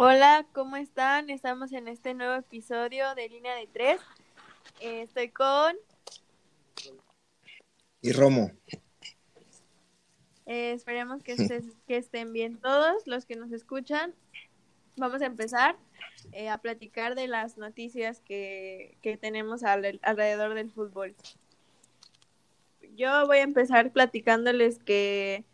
Hola, 0.00 0.46
¿cómo 0.52 0.76
están? 0.76 1.28
Estamos 1.28 1.72
en 1.72 1.88
este 1.88 2.14
nuevo 2.14 2.34
episodio 2.34 3.14
de 3.16 3.28
Línea 3.28 3.54
de 3.56 3.66
Tres. 3.66 4.00
Eh, 4.80 5.02
estoy 5.02 5.30
con... 5.30 5.74
Y 8.00 8.12
Romo. 8.12 8.52
Eh, 10.46 10.72
esperemos 10.72 11.22
que, 11.24 11.32
estés- 11.36 11.74
que 11.86 11.96
estén 11.96 12.32
bien 12.32 12.58
todos 12.58 13.06
los 13.06 13.26
que 13.26 13.34
nos 13.34 13.50
escuchan. 13.50 14.14
Vamos 14.96 15.20
a 15.22 15.26
empezar 15.26 15.76
eh, 16.32 16.48
a 16.48 16.58
platicar 16.58 17.14
de 17.16 17.26
las 17.26 17.58
noticias 17.58 18.20
que, 18.20 18.96
que 19.02 19.16
tenemos 19.16 19.64
al- 19.64 19.98
alrededor 20.02 20.54
del 20.54 20.70
fútbol. 20.70 21.16
Yo 22.94 23.26
voy 23.26 23.38
a 23.38 23.42
empezar 23.42 23.92
platicándoles 23.92 24.78
que 24.78 25.44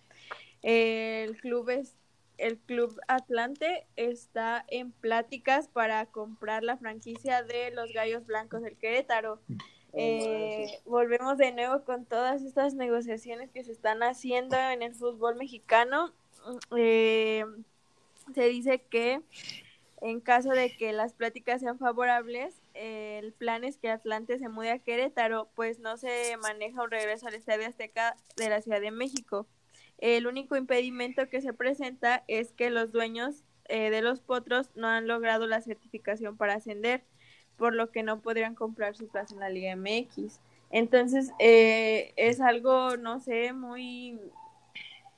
eh, 0.63 1.25
el 1.25 1.37
club 1.39 1.71
es 1.71 1.95
el 2.39 2.59
club 2.59 2.99
Atlante 3.09 3.87
está 3.97 4.65
en 4.69 4.93
pláticas 4.93 5.69
para 5.69 6.07
comprar 6.07 6.63
la 6.63 6.77
franquicia 6.77 7.43
de 7.43 7.71
los 7.71 7.93
Gallos 7.93 8.27
Blancos 8.27 8.63
del 8.63 8.77
Querétaro. 8.77 9.41
Eh, 9.93 10.81
volvemos 10.85 11.39
de 11.39 11.53
nuevo 11.53 11.85
con 11.85 12.05
todas 12.05 12.43
estas 12.43 12.75
negociaciones 12.75 13.51
que 13.51 13.63
se 13.63 13.73
están 13.73 14.03
haciendo 14.03 14.57
en 14.57 14.83
el 14.83 14.95
fútbol 14.95 15.37
mexicano. 15.37 16.13
Eh, 16.77 17.45
se 18.35 18.49
dice 18.49 18.83
que 18.83 19.21
en 20.01 20.21
caso 20.21 20.51
de 20.51 20.77
que 20.77 20.93
las 20.93 21.15
pláticas 21.15 21.61
sean 21.61 21.79
favorables, 21.79 22.61
eh, 22.75 23.21
el 23.23 23.33
plan 23.33 23.65
es 23.65 23.79
que 23.79 23.89
Atlante 23.89 24.39
se 24.39 24.49
mude 24.49 24.71
a 24.71 24.79
Querétaro, 24.79 25.49
pues 25.55 25.79
no 25.79 25.97
se 25.97 26.37
maneja 26.43 26.83
un 26.83 26.91
regreso 26.91 27.29
al 27.29 27.35
Estadio 27.35 27.67
Azteca 27.67 28.17
de 28.37 28.49
la 28.51 28.61
Ciudad 28.61 28.81
de 28.81 28.91
México. 28.91 29.47
El 29.99 30.27
único 30.27 30.57
impedimento 30.57 31.29
que 31.29 31.41
se 31.41 31.53
presenta 31.53 32.25
es 32.29 32.53
que 32.53 32.71
los 32.71 32.93
dueños 32.93 33.45
eh, 33.67 33.91
de 33.91 34.03
los 34.03 34.21
potros 34.21 34.71
no 34.75 34.89
han 34.89 35.07
logrado 35.07 35.47
la 35.47 35.61
certificación 35.61 36.37
para 36.37 36.55
ascender, 36.55 37.03
por 37.57 37.75
lo 37.75 37.91
que 37.91 38.03
no 38.03 38.21
podrían 38.21 38.55
comprar 38.55 38.97
su 38.97 39.09
plaza 39.09 39.35
en 39.35 39.41
la 39.41 39.49
Liga 39.49 39.77
MX. 39.77 40.41
Entonces, 40.71 41.31
eh, 41.39 42.13
es 42.17 42.41
algo, 42.41 42.97
no 42.97 43.21
sé, 43.21 43.53
muy, 43.53 44.19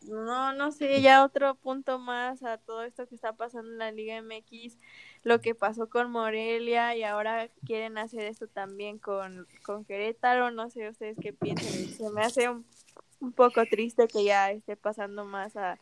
no, 0.03 0.53
no 0.53 0.71
sé, 0.71 1.01
ya 1.01 1.25
otro 1.25 1.55
punto 1.55 1.99
más 1.99 2.43
a 2.43 2.59
todo 2.59 2.83
esto 2.83 3.07
que 3.09 3.15
está 3.15 3.33
pasando 3.33 3.73
en 3.73 3.79
la 3.79 3.91
Liga 3.91 4.21
MX, 4.23 4.79
lo 5.23 5.41
que 5.41 5.55
pasó 5.55 5.89
con 5.89 6.11
Morelia 6.11 6.95
y 6.95 7.03
ahora 7.03 7.49
quieren 7.65 7.99
hacer 7.99 8.27
esto 8.27 8.47
también 8.47 8.99
con, 8.99 9.47
con 9.65 9.85
Querétaro, 9.85 10.51
no 10.51 10.71
sé 10.71 10.89
ustedes 10.89 11.17
qué 11.21 11.33
piensan, 11.33 11.73
se 11.73 12.11
me 12.11 12.23
hace 12.23 12.49
un, 12.49 12.65
un 13.21 13.33
poco 13.33 13.65
triste 13.67 14.09
que 14.09 14.25
ya 14.25 14.51
esté 14.51 14.77
pasando 14.77 15.25
más 15.25 15.57
a, 15.57 15.79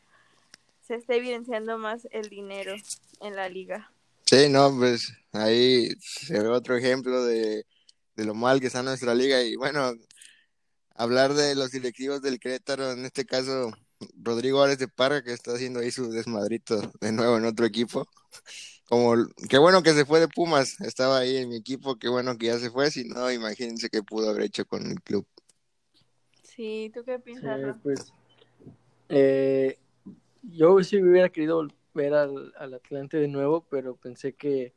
se 0.81 0.97
esté 0.97 1.17
evidenciando 1.17 1.79
más 1.79 2.07
el 2.11 2.29
dinero 2.29 2.75
en 3.21 3.37
la 3.37 3.49
liga. 3.49 3.91
Sí, 4.27 4.49
no, 4.49 4.75
pues 4.77 5.13
ahí 5.33 5.91
se 6.01 6.41
ve 6.41 6.49
otro 6.49 6.77
ejemplo 6.77 7.25
de, 7.25 7.67
de 8.17 8.25
lo 8.25 8.35
mal 8.35 8.61
que 8.61 8.67
está 8.67 8.83
nuestra 8.83 9.15
liga. 9.15 9.43
Y 9.43 9.57
bueno, 9.57 9.93
hablar 10.95 11.35
de 11.35 11.55
los 11.55 11.71
directivos 11.71 12.23
del 12.23 12.39
Querétaro, 12.39 12.93
en 12.93 13.05
este 13.05 13.25
caso 13.25 13.73
Rodrigo 14.17 14.63
Árez 14.63 14.79
de 14.79 14.89
Parra, 14.89 15.23
que 15.23 15.33
está 15.33 15.53
haciendo 15.53 15.81
ahí 15.81 15.91
su 15.91 16.11
desmadrito 16.11 16.93
de 17.01 17.13
nuevo 17.13 17.37
en 17.37 17.45
otro 17.45 17.67
equipo. 17.67 18.07
Como, 18.87 19.15
qué 19.49 19.59
bueno 19.59 19.83
que 19.83 19.95
se 19.95 20.05
fue 20.05 20.21
de 20.21 20.29
Pumas, 20.29 20.79
estaba 20.81 21.19
ahí 21.19 21.39
en 21.39 21.49
mi 21.49 21.57
equipo, 21.57 21.97
qué 21.99 22.09
bueno 22.09 22.37
que 22.37 22.47
ya 22.47 22.59
se 22.59 22.71
fue, 22.71 22.91
si 22.91 23.05
no, 23.05 23.31
imagínense 23.33 23.89
qué 23.89 24.03
pudo 24.03 24.29
haber 24.29 24.43
hecho 24.43 24.67
con 24.67 24.87
el 24.87 25.01
club. 25.01 25.27
Sí, 26.55 26.91
¿tú 26.95 27.05
qué 27.05 27.19
piensas? 27.19 27.61
Sí, 27.61 27.81
pues 27.83 28.13
eh, 29.09 29.79
yo 30.43 30.83
sí 30.83 31.03
hubiera 31.03 31.29
querido 31.29 31.67
ver 31.95 32.15
al, 32.15 32.53
al 32.57 32.75
Atlante 32.75 33.17
de 33.17 33.29
nuevo, 33.29 33.65
pero 33.69 33.97
pensé 33.97 34.35
que 34.35 34.73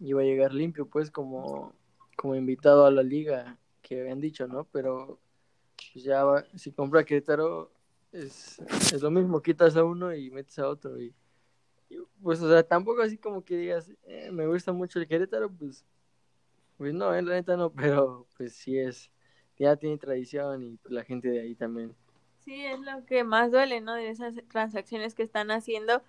iba 0.00 0.20
a 0.20 0.24
llegar 0.24 0.52
limpio, 0.52 0.86
pues 0.86 1.10
como, 1.10 1.72
como 2.16 2.34
invitado 2.34 2.86
a 2.86 2.90
la 2.90 3.02
liga 3.02 3.58
que 3.82 4.00
habían 4.00 4.20
dicho, 4.20 4.46
¿no? 4.46 4.64
Pero 4.72 5.18
pues, 5.92 6.04
ya 6.04 6.24
va- 6.24 6.44
si 6.56 6.72
compra 6.72 7.04
Querétaro 7.04 7.70
es, 8.12 8.60
es 8.92 9.02
lo 9.02 9.10
mismo, 9.10 9.42
quitas 9.42 9.76
a 9.76 9.84
uno 9.84 10.14
y 10.14 10.30
metes 10.30 10.58
a 10.58 10.68
otro 10.68 11.00
y, 11.00 11.14
y, 11.90 11.96
pues 12.22 12.40
o 12.40 12.48
sea, 12.50 12.62
tampoco 12.62 13.02
así 13.02 13.18
como 13.18 13.44
que 13.44 13.56
digas, 13.56 13.90
"Eh, 14.04 14.30
me 14.32 14.46
gusta 14.46 14.72
mucho 14.72 14.98
el 14.98 15.06
Querétaro, 15.08 15.50
pues 15.50 15.84
pues 16.76 16.92
no, 16.92 17.14
en 17.14 17.26
la 17.26 17.34
neta 17.34 17.56
no, 17.56 17.70
pero 17.98 18.26
pues 18.36 18.54
sí 18.54 18.78
es, 18.78 19.10
ya 19.58 19.76
tiene 19.76 19.98
tradición 19.98 20.62
y 20.62 20.76
pues, 20.76 20.92
la 20.92 21.04
gente 21.04 21.28
de 21.28 21.40
ahí 21.40 21.54
también. 21.54 21.94
Sí, 22.44 22.66
es 22.66 22.78
lo 22.80 23.06
que 23.06 23.24
más 23.24 23.50
duele, 23.50 23.80
¿no? 23.80 23.94
De 23.94 24.10
esas 24.10 24.34
transacciones 24.50 25.14
que 25.14 25.22
están 25.22 25.50
haciendo 25.50 26.02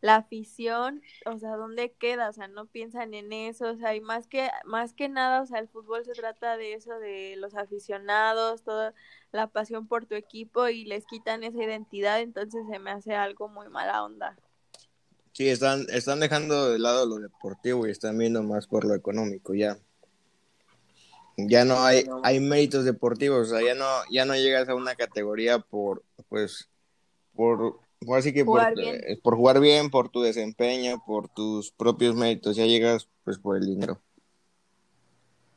la 0.00 0.16
afición, 0.16 1.02
o 1.26 1.36
sea, 1.38 1.56
¿dónde 1.56 1.90
queda? 1.92 2.28
O 2.28 2.32
sea, 2.32 2.46
no 2.46 2.66
piensan 2.66 3.12
en 3.12 3.32
eso, 3.32 3.72
o 3.72 3.76
sea, 3.76 3.96
y 3.96 4.00
más 4.00 4.28
que 4.28 4.48
más 4.64 4.94
que 4.94 5.08
nada, 5.08 5.42
o 5.42 5.46
sea, 5.46 5.58
el 5.58 5.68
fútbol 5.68 6.04
se 6.04 6.12
trata 6.12 6.56
de 6.56 6.74
eso, 6.74 6.98
de 7.00 7.34
los 7.38 7.56
aficionados, 7.56 8.62
toda 8.62 8.94
la 9.32 9.48
pasión 9.48 9.88
por 9.88 10.06
tu 10.06 10.14
equipo 10.14 10.68
y 10.68 10.84
les 10.84 11.06
quitan 11.06 11.42
esa 11.42 11.62
identidad, 11.62 12.20
entonces 12.20 12.62
se 12.70 12.78
me 12.78 12.92
hace 12.92 13.14
algo 13.14 13.48
muy 13.48 13.68
mala 13.68 14.04
onda. 14.04 14.36
Sí, 15.32 15.48
están, 15.48 15.86
están 15.90 16.20
dejando 16.20 16.70
de 16.70 16.78
lado 16.78 17.06
lo 17.06 17.16
deportivo 17.16 17.86
y 17.86 17.90
están 17.90 18.16
viendo 18.18 18.42
más 18.42 18.66
por 18.66 18.84
lo 18.84 18.94
económico 18.94 19.54
ya. 19.54 19.76
Ya 21.48 21.64
no 21.64 21.82
hay, 21.82 22.04
hay 22.22 22.40
méritos 22.40 22.84
deportivos, 22.84 23.48
o 23.48 23.56
sea, 23.56 23.64
ya 23.66 23.74
no, 23.74 23.86
ya 24.10 24.24
no 24.24 24.34
llegas 24.34 24.68
a 24.68 24.74
una 24.74 24.94
categoría 24.94 25.58
por, 25.58 26.02
pues, 26.28 26.68
por, 27.34 27.80
así 28.16 28.32
que 28.32 28.44
Jugar 28.44 28.74
por, 28.74 28.82
bien. 28.82 28.96
eh, 29.06 29.18
por 29.22 29.36
jugar 29.36 29.60
bien, 29.60 29.90
por 29.90 30.08
tu 30.08 30.22
desempeño, 30.22 31.02
por 31.06 31.28
tus 31.28 31.70
propios 31.72 32.14
méritos, 32.14 32.56
ya 32.56 32.66
llegas 32.66 33.08
pues 33.24 33.38
por 33.38 33.56
el 33.56 33.66
dinero. 33.66 34.00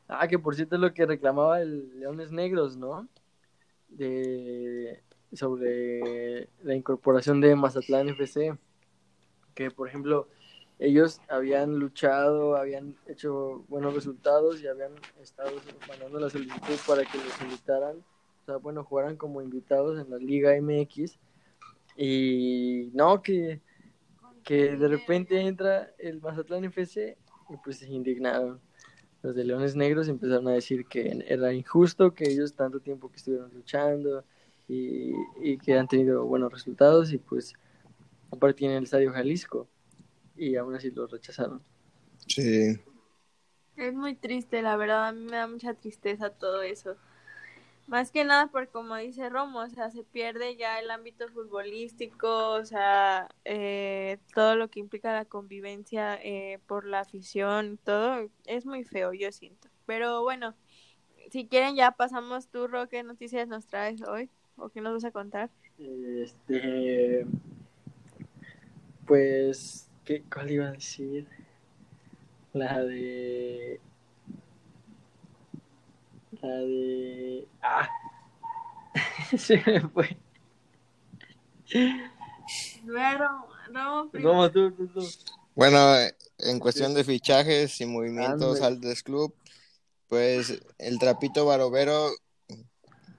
Ah, 0.08 0.28
que 0.28 0.38
por 0.38 0.56
cierto 0.56 0.76
es 0.76 0.82
lo 0.82 0.94
que 0.94 1.06
reclamaba 1.06 1.62
el 1.62 2.00
Leones 2.00 2.32
Negros, 2.32 2.78
¿no? 2.78 3.08
De 3.90 5.02
sobre 5.34 6.50
la 6.64 6.76
incorporación 6.76 7.42
de 7.42 7.56
Mazatlán 7.56 8.10
FC, 8.10 8.56
que 9.56 9.72
por 9.72 9.88
ejemplo 9.88 10.28
ellos 10.84 11.22
habían 11.30 11.80
luchado, 11.80 12.58
habían 12.58 12.96
hecho 13.08 13.64
buenos 13.70 13.94
resultados 13.94 14.62
y 14.62 14.68
habían 14.68 14.92
estado 15.22 15.52
mandando 15.88 16.20
la 16.20 16.30
solicitud 16.30 16.76
para 16.86 17.06
que 17.06 17.18
los 17.18 17.42
invitaran, 17.42 17.98
o 18.42 18.46
sea, 18.46 18.58
bueno, 18.58 18.84
jugaran 18.84 19.16
como 19.16 19.42
invitados 19.42 19.98
en 19.98 20.12
la 20.12 20.18
Liga 20.18 20.52
MX 20.60 21.18
y 21.96 22.90
no 22.94 23.22
que 23.22 23.62
que 24.44 24.76
de 24.76 24.88
repente 24.90 25.40
entra 25.40 25.94
el 25.98 26.20
Mazatlán 26.20 26.66
FC 26.66 27.18
y 27.50 27.58
pues 27.64 27.78
se 27.78 27.90
indignaron. 27.90 28.60
Los 29.22 29.36
de 29.36 29.46
Leones 29.46 29.78
Negros 29.78 30.10
empezaron 30.10 30.50
a 30.50 30.52
decir 30.52 30.86
que 30.86 31.24
era 31.30 31.54
injusto 31.54 32.14
que 32.14 32.30
ellos 32.30 32.54
tanto 32.54 32.82
tiempo 32.82 33.10
que 33.10 33.16
estuvieron 33.16 33.54
luchando 33.54 34.26
y, 34.68 35.14
y 35.42 35.58
que 35.60 35.78
han 35.78 35.88
tenido 35.88 36.26
buenos 36.26 36.52
resultados 36.52 37.14
y 37.14 37.20
pues 37.20 37.54
aparte 38.32 38.60
tienen 38.60 38.80
el 38.80 38.84
Estadio 38.84 39.14
Jalisco 39.14 39.70
y 40.36 40.56
aún 40.56 40.76
así 40.76 40.92
los 40.92 41.12
rechazaron. 41.12 41.62
Sí. 42.28 42.80
Es 43.76 43.94
muy 43.94 44.16
triste, 44.16 44.62
la 44.62 44.76
verdad, 44.76 45.08
a 45.08 45.12
mí 45.12 45.26
me 45.26 45.38
da 45.38 45.48
mucha 45.48 45.74
tristeza 45.74 46.30
todo 46.30 46.62
eso. 46.62 46.96
Más 47.88 48.12
que 48.12 48.24
nada 48.24 48.48
porque 48.48 48.72
como 48.72 48.96
dice 48.96 49.30
Romo, 49.30 49.60
o 49.60 49.70
sea, 49.70 49.92
se 49.92 50.04
pierde 50.04 50.56
ya 50.56 50.80
el 50.80 50.90
ámbito 50.90 51.28
futbolístico, 51.28 52.52
o 52.52 52.64
sea, 52.64 53.28
eh, 53.44 54.20
todo 54.34 54.56
lo 54.56 54.70
que 54.70 54.80
implica 54.80 55.12
la 55.12 55.26
convivencia 55.26 56.18
eh, 56.24 56.60
por 56.66 56.86
la 56.86 57.02
afición, 57.02 57.78
todo 57.84 58.30
es 58.46 58.66
muy 58.66 58.86
feo, 58.86 59.12
yo 59.12 59.32
siento. 59.34 59.68
Pero 59.86 60.22
bueno, 60.24 60.56
si 61.30 61.48
quieren 61.48 61.76
ya 61.76 61.92
pasamos 61.92 62.48
tú, 62.48 62.68
Ro, 62.68 62.88
¿qué 62.88 63.04
noticias 63.04 63.50
nos 63.50 63.66
traes 63.68 64.02
hoy? 64.02 64.30
¿O 64.56 64.70
qué 64.70 64.80
nos 64.80 64.94
vas 64.94 65.06
a 65.06 65.12
contar? 65.12 65.50
Este, 65.78 67.26
pues, 69.06 69.90
¿qué, 70.06 70.24
¿cuál 70.32 70.52
iba 70.52 70.68
a 70.68 70.72
decir? 70.72 71.28
La 72.54 72.84
de... 72.84 73.80
La 76.42 76.56
de... 76.56 77.48
Ah, 77.62 77.90
se 79.38 79.58
me 79.66 79.82
fue. 79.82 80.18
Ve, 82.84 83.18
Romo, 83.18 83.48
Romo, 83.72 84.10
Romo, 84.14 84.52
tú, 84.52 84.72
tú, 84.72 84.88
tú. 84.88 85.08
Bueno, 85.56 85.96
en 86.40 86.60
cuestión 86.60 86.94
de 86.94 87.04
fichajes 87.04 87.80
y 87.80 87.86
movimientos 87.86 88.62
al 88.62 88.80
club, 89.04 89.36
pues 90.08 90.62
el 90.78 91.00
Trapito 91.00 91.46
Barovero, 91.46 92.12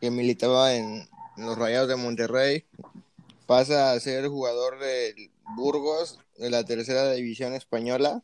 que 0.00 0.10
militaba 0.10 0.74
en 0.74 1.08
los 1.36 1.56
Rayados 1.56 1.88
de 1.88 1.96
Monterrey, 1.96 2.64
pasa 3.46 3.92
a 3.92 4.00
ser 4.00 4.28
jugador 4.28 4.78
de 4.78 5.30
Burgos 5.56 6.18
de 6.38 6.50
la 6.50 6.64
tercera 6.64 7.10
división 7.12 7.54
española. 7.54 8.22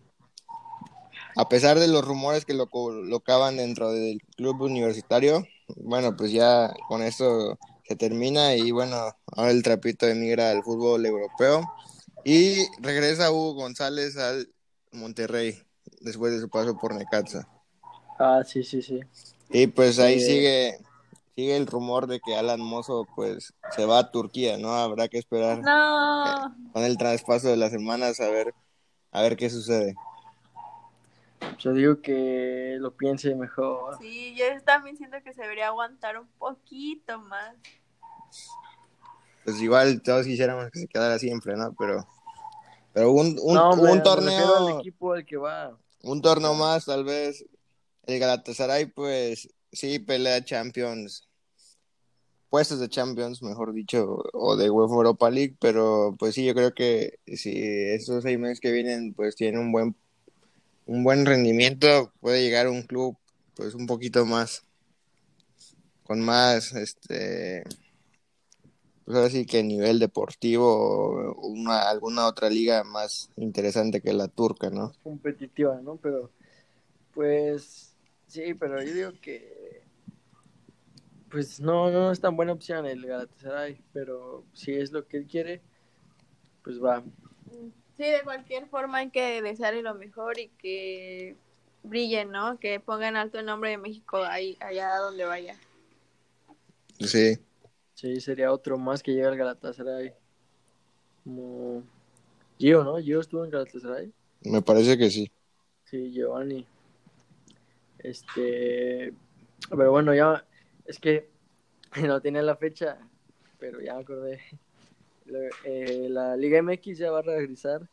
A 1.37 1.49
pesar 1.49 1.79
de 1.79 1.89
los 1.89 2.05
rumores 2.05 2.45
que 2.45 2.55
lo 2.55 2.69
colocaban 2.69 3.57
dentro 3.57 3.93
del 3.93 4.21
club 4.37 4.63
universitario, 4.63 5.47
bueno, 5.77 6.17
pues 6.17 6.33
ya 6.33 6.73
con 6.89 7.03
esto 7.03 7.59
se 7.87 7.97
termina 7.97 8.55
y 8.57 8.71
bueno, 8.73 8.97
ahora 9.27 9.51
el 9.51 9.63
Trapito 9.63 10.07
emigra 10.07 10.51
al 10.51 10.63
fútbol 10.63 11.07
europeo 11.07 11.71
Y 12.25 12.67
regresa 12.81 13.31
Hugo 13.31 13.55
González 13.55 14.17
al 14.17 14.49
Monterrey 14.93 15.59
después 16.01 16.33
de 16.33 16.41
su 16.41 16.49
paso 16.51 16.77
por 16.79 16.95
Necaxa. 16.95 17.49
Ah, 18.19 18.43
sí, 18.45 18.63
sí, 18.63 18.83
sí. 18.83 19.01
Y 19.51 19.67
pues 19.69 19.99
ahí 19.99 20.17
Eh, 20.17 20.21
sigue 20.21 20.79
sigue 21.41 21.57
el 21.57 21.67
rumor 21.67 22.07
de 22.07 22.21
que 22.21 22.37
Alan 22.37 22.61
Mozo 22.61 23.07
pues 23.17 23.55
se 23.75 23.87
va 23.87 23.99
a 23.99 24.11
Turquía, 24.11 24.59
¿no? 24.59 24.75
Habrá 24.75 25.09
que 25.09 25.17
esperar 25.19 25.59
No. 25.63 26.55
con 26.73 26.83
el 26.85 26.99
traspaso 26.99 27.49
de 27.49 27.57
las 27.57 27.71
semanas 27.73 28.21
a 28.21 28.29
ver 28.29 28.55
a 29.13 29.23
ver 29.23 29.37
qué 29.37 29.49
sucede. 29.49 29.95
Yo 31.59 31.73
digo 31.73 32.01
que 32.03 32.77
lo 32.79 32.95
piense 32.95 33.35
mejor. 33.35 33.97
Sí, 33.99 34.35
yo 34.37 34.45
también 34.65 34.97
siento 34.99 35.17
que 35.25 35.33
se 35.33 35.41
debería 35.43 35.69
aguantar 35.69 36.19
un 36.19 36.29
poquito 36.39 37.19
más. 37.21 37.55
Pues 39.45 39.61
igual 39.63 40.03
todos 40.03 40.27
quisiéramos 40.27 40.71
que 40.71 40.81
se 40.81 40.89
quedara 40.89 41.19
siempre, 41.19 41.57
¿no? 41.57 41.75
Pero 41.79 42.07
pero 42.93 43.13
un, 43.13 43.39
un, 43.41 43.55
no, 43.55 43.71
hombre, 43.71 43.93
un 43.93 43.99
me 43.99 44.05
refiero 44.05 44.05
torneo 44.05 44.57
al 44.75 44.81
equipo 44.81 45.13
al 45.15 45.25
que 45.25 45.37
va. 45.39 45.77
un 46.03 46.21
torneo 46.21 46.53
más 46.55 46.85
tal 46.85 47.05
vez 47.05 47.45
el 48.05 48.19
Galatasaray 48.19 48.87
pues 48.87 49.49
sí 49.73 49.99
pelea 50.01 50.45
Champions 50.45 51.29
puestos 52.51 52.81
de 52.81 52.89
Champions 52.89 53.43
mejor 53.43 53.73
dicho 53.73 54.23
o 54.33 54.57
de 54.57 54.71
UEFA 54.71 54.95
Europa 54.95 55.31
League 55.31 55.57
pero 55.61 56.15
pues 56.19 56.35
sí 56.35 56.45
yo 56.45 56.55
creo 56.55 56.75
que 56.75 57.19
si 57.27 57.63
estos 57.63 58.23
seis 58.23 58.39
meses 58.39 58.61
que 58.61 58.73
vienen 58.73 59.15
pues 59.15 59.37
tienen 59.37 59.61
un 59.61 59.73
buen 59.73 59.97
un 60.87 61.05
buen 61.05 61.25
rendimiento 61.25 62.13
puede 62.21 62.43
llegar 62.43 62.67
a 62.67 62.71
un 62.71 62.83
club 62.83 63.17
pues 63.55 63.75
un 63.75 63.87
poquito 63.87 64.27
más 64.27 64.65
con 66.03 66.21
más 66.21 66.75
este 66.75 67.63
pues 69.05 69.17
ahora 69.17 69.47
que 69.47 69.63
nivel 69.63 69.99
deportivo 69.99 71.35
una 71.37 71.89
alguna 71.89 72.27
otra 72.27 72.51
liga 72.51 72.85
más 72.85 73.31
interesante 73.37 74.01
que 74.01 74.13
la 74.13 74.29
turca 74.29 74.71
no 74.71 74.93
competitiva, 75.03 75.81
¿no? 75.83 75.97
Pero, 75.97 76.31
pues, 77.15 77.95
sí, 78.27 78.55
pero 78.55 78.83
yo 78.83 78.95
digo 78.95 79.13
que, 79.21 79.60
pues, 81.31 81.61
no, 81.61 81.91
no 81.91 82.11
es 82.11 82.21
tan 82.21 82.37
buena 82.37 82.53
opción 82.53 82.87
el 82.87 83.07
Galatasaray, 83.07 83.81
pero 83.93 84.45
si 84.53 84.73
es 84.75 84.93
lo 84.93 85.07
que 85.07 85.19
él 85.19 85.27
quiere, 85.27 85.63
pues 86.63 86.83
va. 86.83 87.03
Sí, 87.97 88.05
de 88.05 88.23
cualquier 88.25 88.67
forma 88.67 88.99
hay 88.99 89.11
que 89.11 89.43
desearle 89.43 89.83
lo 89.83 89.95
mejor 89.95 90.39
y 90.39 90.49
que 90.59 91.37
brille, 91.83 92.25
¿no? 92.25 92.59
Que 92.59 92.81
pongan 92.81 93.17
alto 93.17 93.39
el 93.39 93.47
nombre 93.47 93.71
de 93.71 93.79
México 93.79 94.19
ahí, 94.25 94.57
allá 94.61 94.97
donde 94.97 95.25
vaya. 95.25 95.57
sí 96.99 97.39
Sí, 97.95 98.19
sería 98.21 98.51
otro 98.51 98.79
más 98.79 99.03
que 99.03 99.13
llega 99.13 99.29
al 99.29 99.37
Galatasaray. 99.37 100.15
Como 101.23 101.83
Gio, 102.59 102.83
¿no? 102.83 102.97
Gio 102.97 103.21
estuvo 103.21 103.45
en 103.45 103.51
Galatasaray. 103.51 104.11
me 104.43 104.63
parece 104.63 104.97
que 104.97 105.11
sí 105.11 105.31
Sí, 105.85 106.11
Giovanni. 106.13 106.67
Este, 107.99 109.13
pero 109.69 109.91
bueno, 109.91 110.15
ya 110.15 110.47
es 110.91 110.99
que 110.99 111.29
no 112.05 112.21
tenía 112.21 112.43
la 112.43 112.57
fecha, 112.57 112.99
pero 113.59 113.81
ya 113.81 113.95
me 113.95 114.03
acordé. 114.03 114.41
Eh, 115.65 116.09
la 116.11 116.37
Liga 116.37 116.61
MX 116.61 116.99
ya 116.99 117.13
va 117.13 117.21
a 117.21 117.23
regresar. 117.23 117.89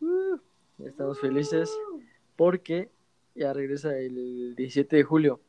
Uh, 0.00 0.38
estamos 0.84 1.20
felices 1.20 1.70
porque 2.34 2.88
ya 3.34 3.52
regresa 3.52 3.96
el 3.98 4.54
17 4.56 4.96
de 4.96 5.02
julio. 5.02 5.40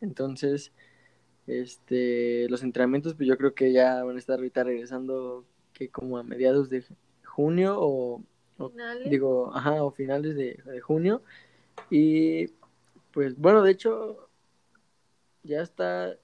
Entonces, 0.00 0.72
este, 1.48 2.48
los 2.48 2.62
entrenamientos, 2.62 3.14
pues 3.14 3.28
yo 3.28 3.36
creo 3.36 3.54
que 3.54 3.72
ya 3.72 4.04
van 4.04 4.14
a 4.14 4.18
estar 4.20 4.38
ahorita 4.38 4.62
regresando 4.62 5.44
que 5.72 5.88
como 5.88 6.18
a 6.18 6.22
mediados 6.22 6.70
de 6.70 6.84
junio 7.24 7.76
o, 7.80 8.22
digo, 9.10 9.50
ajá, 9.52 9.82
o 9.82 9.90
finales 9.90 10.36
de, 10.36 10.62
de 10.64 10.80
junio. 10.80 11.22
Y 11.90 12.48
pues 13.12 13.36
bueno, 13.36 13.62
de 13.62 13.72
hecho, 13.72 14.25
ya 15.46 15.62
está 15.62 16.18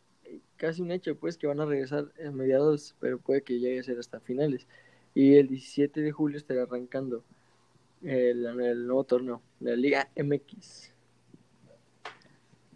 casi 0.56 0.82
un 0.82 0.92
hecho, 0.92 1.16
pues, 1.19 1.36
que 1.36 1.46
van 1.46 1.60
a 1.60 1.66
regresar 1.66 2.12
a 2.24 2.30
mediados, 2.30 2.94
pero 3.00 3.19
puede 3.19 3.42
que 3.42 3.58
llegue 3.58 3.80
a 3.80 3.82
ser 3.82 3.98
hasta 3.98 4.20
finales. 4.20 4.66
Y 5.14 5.34
el 5.34 5.48
17 5.48 6.00
de 6.00 6.12
julio 6.12 6.38
estará 6.38 6.62
arrancando 6.62 7.24
el, 8.02 8.46
el 8.46 8.86
nuevo 8.86 9.04
torneo, 9.04 9.42
la 9.60 9.76
Liga 9.76 10.10
MX. 10.16 10.92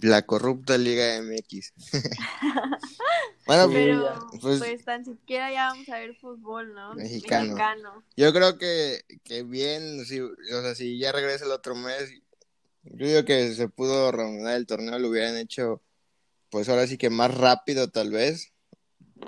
La 0.00 0.22
corrupta 0.22 0.76
Liga 0.76 1.22
MX. 1.22 1.72
bueno, 3.46 3.68
Pero, 3.70 4.28
pues, 4.42 4.58
pues 4.58 4.84
tan 4.84 5.04
siquiera 5.04 5.50
ya 5.50 5.68
vamos 5.68 5.88
a 5.88 5.98
ver 5.98 6.14
fútbol, 6.16 6.74
¿no? 6.74 6.94
Mexicano. 6.94 8.04
yo 8.16 8.32
creo 8.32 8.58
que, 8.58 9.04
que 9.24 9.42
bien, 9.42 10.04
si, 10.04 10.20
o 10.20 10.34
sea, 10.62 10.74
si 10.74 10.98
ya 10.98 11.12
regresa 11.12 11.46
el 11.46 11.52
otro 11.52 11.74
mes, 11.74 12.12
yo 12.84 13.06
digo 13.06 13.24
que 13.24 13.52
se 13.54 13.68
pudo 13.68 14.12
reanudar 14.12 14.56
el 14.56 14.66
torneo, 14.66 14.98
lo 14.98 15.08
hubieran 15.08 15.36
hecho, 15.38 15.80
pues 16.50 16.68
ahora 16.68 16.86
sí 16.86 16.98
que 16.98 17.10
más 17.10 17.34
rápido 17.34 17.88
tal 17.88 18.10
vez, 18.10 18.52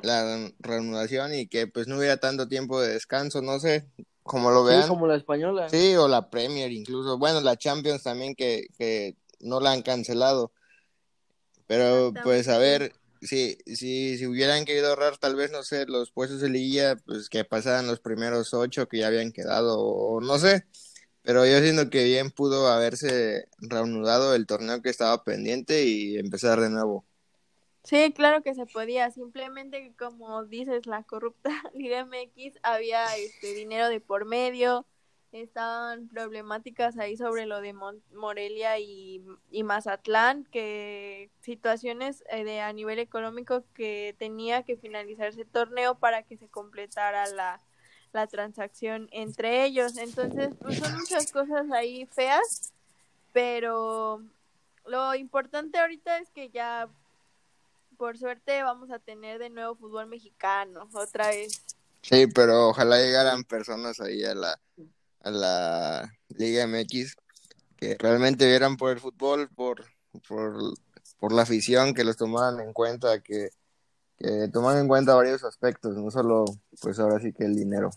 la 0.03 0.51
reanudación 0.61 1.35
y 1.35 1.47
que 1.47 1.67
pues 1.67 1.89
no 1.89 1.99
hubiera 1.99 2.19
tanto 2.19 2.49
tiempo 2.49 2.81
de 2.81 2.93
descanso, 2.93 3.43
no 3.43 3.59
sé, 3.59 3.87
como 4.23 4.51
lo 4.51 4.63
Sí, 4.63 4.69
vean. 4.69 4.89
como 4.89 5.07
la 5.07 5.17
española. 5.17 5.69
Sí, 5.69 5.95
o 5.97 6.09
la 6.09 6.31
Premier 6.31 6.71
incluso. 6.71 7.19
Bueno, 7.19 7.41
la 7.41 7.57
Champions 7.57 8.03
también 8.03 8.35
que, 8.35 8.67
que 8.79 9.17
no 9.41 9.61
la 9.61 9.73
han 9.73 9.83
cancelado. 9.83 10.53
Pero 11.67 12.13
pues 12.23 12.49
a 12.49 12.59
ver, 12.59 12.93
si, 13.21 13.59
si, 13.67 14.17
si 14.17 14.27
hubieran 14.27 14.65
querido 14.65 14.89
ahorrar 14.89 15.19
tal 15.19 15.37
vez, 15.37 15.51
no 15.51 15.63
sé, 15.63 15.87
los 15.87 16.11
puestos 16.13 16.41
de 16.41 16.49
liguilla, 16.49 16.97
pues 16.97 17.29
que 17.29 17.45
pasaran 17.45 17.87
los 17.87 18.01
primeros 18.01 18.55
ocho 18.55 18.89
que 18.89 18.99
ya 18.99 19.09
habían 19.09 19.33
quedado, 19.33 19.79
o 19.79 20.21
no 20.21 20.39
sé. 20.39 20.67
Pero 21.23 21.45
yo 21.45 21.61
siento 21.61 21.91
que 21.91 22.05
bien 22.05 22.31
pudo 22.31 22.69
haberse 22.69 23.49
reanudado 23.59 24.35
el 24.35 24.47
torneo 24.47 24.81
que 24.81 24.89
estaba 24.89 25.25
pendiente 25.25 25.85
y 25.85 26.17
empezar 26.17 26.61
de 26.61 26.71
nuevo. 26.71 27.05
Sí, 27.89 28.13
claro 28.13 28.43
que 28.43 28.55
se 28.55 28.67
podía, 28.67 29.11
simplemente 29.11 29.95
como 29.99 30.45
dices, 30.45 30.85
la 30.87 31.05
corrupta 31.05 31.49
Liga 31.75 32.01
MX 32.01 32.59
había 32.63 33.17
este 33.17 33.55
dinero 33.55 33.89
de 33.89 33.99
por 33.99 34.27
medio, 34.27 34.85
estaban 35.33 36.07
problemáticas 36.09 36.99
ahí 36.99 37.17
sobre 37.17 37.47
lo 37.47 37.63
de 37.63 37.73
Mon- 37.73 38.03
Morelia 38.13 38.79
y, 38.79 39.25
y 39.51 39.63
Mazatlán, 39.63 40.45
que 40.45 41.31
situaciones 41.41 42.25
eh, 42.29 42.45
de 42.45 42.61
a 42.61 42.75
nivel 42.75 42.99
económico 42.99 43.65
que 43.73 44.15
tenía 44.19 44.65
que 44.65 44.77
finalizarse 44.77 45.41
el 45.41 45.49
torneo 45.49 45.95
para 45.95 46.25
que 46.25 46.37
se 46.37 46.49
completara 46.49 47.27
la, 47.29 47.59
la 48.13 48.27
transacción 48.27 49.09
entre 49.13 49.65
ellos. 49.65 49.97
Entonces, 49.97 50.51
pues 50.61 50.79
son 50.79 50.95
muchas 50.95 51.33
cosas 51.33 51.71
ahí 51.73 52.05
feas, 52.05 52.75
pero 53.33 54.23
lo 54.85 55.15
importante 55.15 55.79
ahorita 55.79 56.19
es 56.19 56.29
que 56.31 56.51
ya 56.51 56.91
por 57.99 58.17
suerte 58.17 58.63
vamos 58.63 58.91
a 58.91 58.99
tener 58.99 59.39
de 59.39 59.51
nuevo 59.51 59.75
fútbol 59.75 60.07
mexicano 60.07 60.89
otra 60.95 61.29
vez. 61.29 61.65
Sí, 62.01 62.29
pero 62.29 62.69
ojalá 62.69 62.97
llegaran 62.99 63.45
personas 63.45 64.01
ahí 64.01 64.25
a 64.25 64.35
la, 64.35 64.59
a 65.21 65.31
la 65.31 66.15
Liga 66.29 66.67
MX 66.67 67.17
que 67.77 67.97
realmente 67.99 68.47
vieran 68.47 68.77
por 68.77 68.93
el 68.93 69.01
fútbol, 69.01 69.49
por, 69.51 69.85
por, 70.27 70.57
por 71.19 71.33
la 71.33 71.43
afición, 71.43 71.93
que 71.95 72.05
los 72.05 72.17
tomaran 72.17 72.61
en 72.61 72.73
cuenta, 72.73 73.21
que, 73.21 73.51
que 74.17 74.49
tomaran 74.53 74.83
en 74.83 74.89
cuenta 74.89 75.15
varios 75.15 75.45
aspectos, 75.45 75.97
no 75.97 76.11
solo, 76.11 76.45
pues 76.81 76.99
ahora 76.99 77.21
sí 77.21 77.33
que 77.33 77.45
el 77.45 77.55
dinero. 77.55 77.91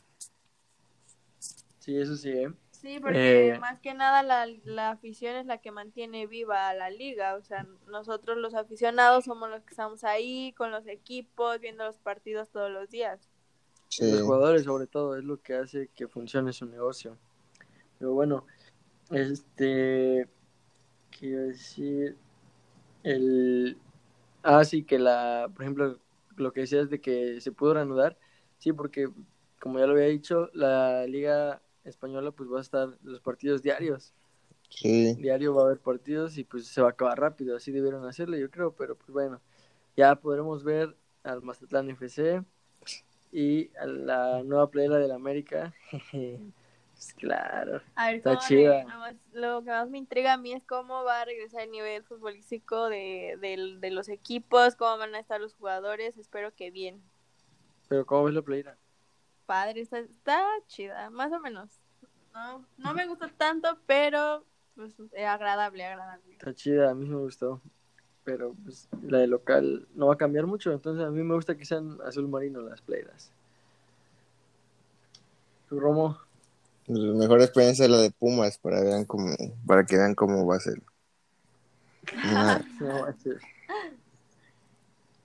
Sí, 1.80 1.98
eso 1.98 2.16
sí, 2.16 2.30
¿eh? 2.30 2.54
Sí, 2.82 3.00
porque 3.00 3.50
Eh. 3.50 3.60
más 3.60 3.80
que 3.80 3.94
nada 3.94 4.24
la, 4.24 4.48
la 4.64 4.90
afición 4.90 5.36
es 5.36 5.46
la 5.46 5.60
que 5.60 5.70
mantiene 5.70 6.26
viva 6.26 6.68
a 6.68 6.74
la 6.74 6.90
liga, 6.90 7.36
o 7.36 7.44
sea, 7.44 7.68
nosotros 7.88 8.38
los 8.38 8.56
aficionados 8.56 9.26
somos 9.26 9.52
los 9.52 9.62
que 9.64 9.70
estamos 9.70 10.04
ahí 10.04 10.52
con 10.54 10.72
los 10.72 10.88
equipos, 10.88 11.60
viendo 11.60 11.86
los 11.86 12.00
partidos 12.00 12.50
todos 12.50 12.72
los 12.72 12.90
días. 12.90 13.30
Sí. 13.90 14.10
Los 14.10 14.22
jugadores, 14.24 14.64
sobre 14.64 14.88
todo, 14.88 15.16
es 15.16 15.24
lo 15.24 15.40
que 15.42 15.54
hace 15.54 15.90
que 15.94 16.08
funcione 16.08 16.54
su 16.54 16.66
negocio. 16.66 17.18
Pero 18.00 18.14
bueno, 18.14 18.48
este. 19.12 20.28
Quiero 21.12 21.44
decir. 21.44 22.18
El. 23.04 23.78
Ah, 24.44 24.64
sí, 24.64 24.84
que 24.84 24.98
la. 24.98 25.50
Por 25.54 25.64
ejemplo, 25.64 26.00
lo 26.38 26.52
que 26.54 26.62
decías 26.62 26.90
de 26.90 27.00
que 27.00 27.42
se 27.42 27.52
pudo 27.52 27.76
reanudar. 27.76 28.18
Sí, 28.58 28.72
porque, 28.74 29.10
como 29.60 29.78
ya 29.78 29.86
lo 29.86 29.94
había 29.94 30.06
dicho, 30.06 30.50
la 30.54 31.06
Liga 31.06 31.62
Española, 31.84 32.32
pues 32.32 32.50
va 32.52 32.60
a 32.60 32.62
estar 32.62 32.90
los 33.04 33.20
partidos 33.22 33.62
diarios. 33.62 34.14
Sí. 34.70 35.16
Diario 35.16 35.54
va 35.54 35.64
a 35.64 35.66
haber 35.66 35.80
partidos 35.80 36.38
y 36.38 36.44
pues 36.44 36.68
se 36.68 36.82
va 36.82 36.88
a 36.88 36.92
acabar 36.92 37.20
rápido. 37.20 37.56
Así 37.58 37.72
debieron 37.72 38.06
hacerlo, 38.06 38.38
yo 38.38 38.50
creo. 38.50 38.74
Pero 38.74 38.96
pues 38.96 39.10
bueno, 39.10 39.42
ya 39.98 40.16
podremos 40.16 40.64
ver 40.64 40.96
al 41.24 41.42
Mazatlán 41.42 41.90
FC 41.90 42.44
y 43.32 43.70
a 43.78 43.86
la 43.86 44.44
nueva 44.44 44.70
playera 44.70 44.98
del 44.98 45.12
América. 45.12 45.74
Pues 46.94 47.16
claro. 47.16 47.82
A 47.96 48.08
ver, 48.08 48.16
Está 48.18 48.38
chida. 48.38 48.86
lo 49.34 49.64
que 49.64 49.70
más 49.72 49.90
me 49.90 49.98
intriga 49.98 50.34
a 50.34 50.38
mí 50.38 50.54
es 50.54 50.64
cómo 50.64 51.04
va 51.04 51.22
a 51.22 51.26
regresar 51.26 51.62
el 51.64 51.72
nivel 51.72 52.04
futbolístico 52.04 52.90
de, 52.90 53.40
del- 53.42 53.82
de 53.82 53.90
los 53.90 54.08
equipos, 54.08 54.76
cómo 54.76 55.00
van 55.00 55.16
a 55.16 55.20
estar 55.20 55.42
los 55.42 55.56
jugadores, 55.56 56.18
espero 56.18 56.54
que 56.54 56.70
bien. 56.70 57.02
Pero 57.88 58.06
¿cómo 58.06 58.26
ves 58.26 58.36
la 58.36 58.44
playera? 58.44 58.78
Padre, 59.52 59.82
está, 59.82 60.00
está 60.00 60.42
chida, 60.68 61.10
más 61.10 61.30
o 61.34 61.40
menos. 61.42 61.70
No, 62.34 62.66
no 62.78 62.94
me 62.94 63.06
gusta 63.06 63.28
tanto, 63.38 63.78
pero 63.86 64.46
pues 64.76 64.94
es 65.12 65.26
agradable, 65.28 65.84
agradable. 65.84 66.32
Está 66.32 66.54
chida, 66.54 66.92
a 66.92 66.94
mí 66.94 67.06
me 67.06 67.18
gustó. 67.18 67.60
Pero 68.24 68.56
pues 68.64 68.88
la 69.02 69.18
de 69.18 69.28
local 69.28 69.90
no 69.94 70.08
va 70.08 70.14
a 70.14 70.18
cambiar 70.18 70.46
mucho, 70.48 70.72
entonces 70.72 71.04
a 71.06 71.10
mí 71.10 71.22
me 71.22 71.36
gusta 71.36 71.58
que 71.58 71.66
sean 71.66 71.98
azul 72.06 72.30
marino 72.30 72.62
las 72.62 72.80
playeras. 72.82 73.30
¿Tu 75.68 75.78
Romo? 75.82 76.18
La 76.88 77.14
mejor 77.14 77.42
experiencia 77.42 77.84
es 77.84 77.92
la 77.92 77.98
de 77.98 78.12
Pumas 78.12 78.58
para 78.58 78.80
vean 78.82 79.04
cómo, 79.04 79.36
para 79.68 79.86
que 79.86 79.98
vean 79.98 80.16
cómo 80.16 80.46
va 80.46 80.56
a 80.56 80.60
ser. 80.62 80.82
Una- 82.24 82.66
No, 82.80 83.02
manches. 83.02 83.42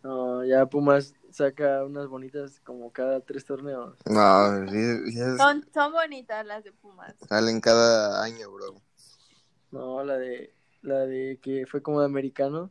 No, 0.03 0.45
ya 0.45 0.67
Pumas 0.67 1.15
saca 1.37 1.85
unas 1.85 2.09
bonitas 2.09 2.61
como 2.61 2.91
cada 2.93 3.21
tres 3.21 3.45
torneos. 3.45 3.99
No, 4.07 4.67
sí, 4.71 5.13
sí 5.13 5.21
es- 5.21 5.37
Son, 5.37 5.65
son 5.73 5.93
bonitas 5.93 6.45
las 6.47 6.65
de 6.65 6.73
Pumas. 6.73 7.15
salen 7.29 7.61
cada 7.61 8.23
año, 8.23 8.51
bro. 8.51 8.81
No, 9.71 10.03
la 10.03 10.17
de 10.17 10.55
la 10.83 11.01
de 11.01 11.39
que 11.43 11.67
fue 11.67 11.83
como 11.83 12.01
de 12.01 12.07
americano, 12.07 12.71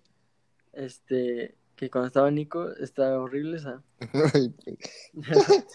este, 0.74 1.56
que 1.76 1.90
cuando 1.92 2.08
estaba 2.08 2.32
Nico, 2.32 2.70
está 2.78 3.20
horrible 3.20 3.58
esa. 3.58 3.84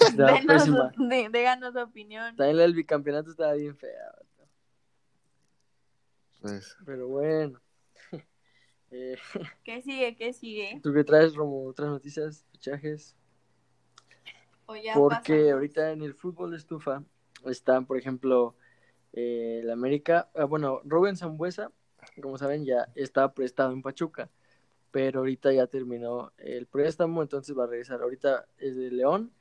Estaba 0.00 0.32
Denos, 0.32 0.46
pésima. 0.46 0.92
de, 0.96 1.28
déganos 1.30 1.72
su 1.74 1.80
opinión. 1.80 2.34
También 2.36 2.56
la 2.56 2.62
del 2.64 2.74
bicampeonato 2.74 3.30
estaba 3.30 3.52
bien 3.52 3.76
fea. 3.76 4.12
Pues, 6.40 6.76
Pero 6.84 7.08
bueno. 7.08 7.60
Eh, 8.96 9.16
¿Qué 9.64 9.82
sigue? 9.82 10.14
¿Qué 10.14 10.32
sigue? 10.32 10.80
¿Tú 10.82 10.92
qué 10.92 11.02
traes, 11.02 11.34
Romo? 11.34 11.66
¿Otras 11.66 11.88
noticias? 11.88 12.46
¿Fichajes? 12.52 13.16
Porque 14.66 15.32
pasamos? 15.32 15.52
ahorita 15.52 15.90
en 15.90 16.02
el 16.02 16.14
fútbol 16.14 16.52
de 16.52 16.58
estufa 16.58 17.02
están, 17.44 17.86
por 17.86 17.98
ejemplo, 17.98 18.54
eh, 19.12 19.60
el 19.62 19.70
América. 19.70 20.30
ah, 20.36 20.44
bueno, 20.44 20.80
Rubén 20.84 21.16
Zambuesa, 21.16 21.72
como 22.22 22.38
saben, 22.38 22.64
ya 22.64 22.88
está 22.94 23.34
prestado 23.34 23.72
en 23.72 23.82
Pachuca. 23.82 24.30
Pero 24.92 25.20
ahorita 25.20 25.52
ya 25.52 25.66
terminó 25.66 26.32
el 26.38 26.66
préstamo, 26.66 27.20
entonces 27.20 27.58
va 27.58 27.64
a 27.64 27.66
regresar. 27.66 28.00
Ahorita 28.00 28.46
es 28.58 28.76
de 28.76 28.92
León, 28.92 29.32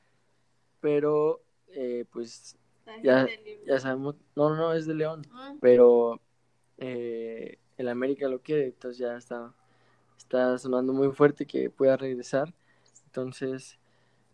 pero 0.82 1.44
eh, 1.68 2.06
pues 2.12 2.58
ya- 3.04 3.28
ya 3.68 3.80
sabemos. 3.80 4.16
No, 4.36 4.50
no, 4.50 4.56
no, 4.56 4.74
es 4.74 4.88
de 4.88 4.96
León. 4.96 5.22
Mm, 5.32 5.60
pero 5.60 6.20
eh, 6.80 7.60
el 7.78 7.88
América 7.88 8.28
lo 8.28 8.42
quiere, 8.42 8.66
entonces 8.66 9.00
ya 9.00 9.18
está, 9.18 9.54
está 10.18 10.58
sonando 10.58 10.94
muy 10.94 11.12
fuerte 11.12 11.46
que 11.46 11.70
pueda 11.70 11.98
regresar. 11.98 12.54
Entonces, 13.06 13.80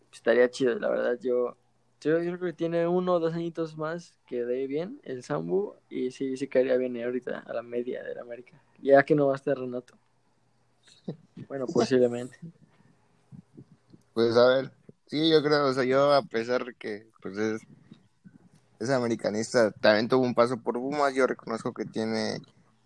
pues, 0.08 0.18
estaría 0.18 0.50
chido, 0.50 0.78
la 0.78 0.88
verdad. 0.88 1.18
Yo, 1.20 1.56
yo, 2.00 2.22
yo 2.22 2.36
creo 2.38 2.50
que 2.50 2.56
tiene 2.56 2.86
uno 2.86 3.14
o 3.14 3.20
dos 3.20 3.34
añitos 3.34 3.76
más 3.76 4.14
que 4.26 4.44
dé 4.44 4.66
bien 4.66 5.00
el 5.04 5.22
Sambu 5.22 5.74
y 5.88 6.10
sí, 6.10 6.36
sí 6.36 6.48
caería 6.48 6.76
bien 6.76 6.96
ahorita 7.02 7.40
a 7.40 7.52
la 7.52 7.62
media 7.62 8.02
del 8.02 8.18
América. 8.18 8.60
Ya 8.82 9.02
que 9.04 9.14
no 9.14 9.26
va 9.26 9.34
a 9.34 9.36
estar 9.36 9.58
Renato. 9.58 9.98
Bueno, 11.48 11.66
posiblemente. 11.72 12.38
pues 14.14 14.36
a 14.36 14.48
ver, 14.48 14.72
sí, 15.06 15.30
yo 15.30 15.42
creo, 15.42 15.66
o 15.66 15.72
sea, 15.72 15.84
yo 15.84 16.12
a 16.12 16.22
pesar 16.22 16.74
que 16.76 17.06
pues 17.20 17.36
es, 17.36 17.62
es 18.78 18.90
americanista, 18.90 19.70
también 19.70 20.08
tuvo 20.08 20.24
un 20.24 20.34
paso 20.34 20.56
por 20.56 20.74
Pumas, 20.74 21.14
yo 21.14 21.26
reconozco 21.26 21.72
que 21.74 21.84
tiene 21.84 22.40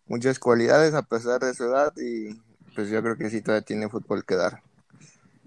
muchas 0.06 0.38
cualidades 0.38 0.94
a 0.94 1.02
pesar 1.02 1.40
de 1.40 1.54
su 1.54 1.64
edad 1.64 1.92
y 1.96 2.34
pues 2.74 2.90
yo 2.90 3.02
creo 3.02 3.16
que 3.16 3.30
sí 3.30 3.40
todavía 3.40 3.64
tiene 3.64 3.88
fútbol 3.88 4.24
que 4.24 4.36
dar. 4.36 4.62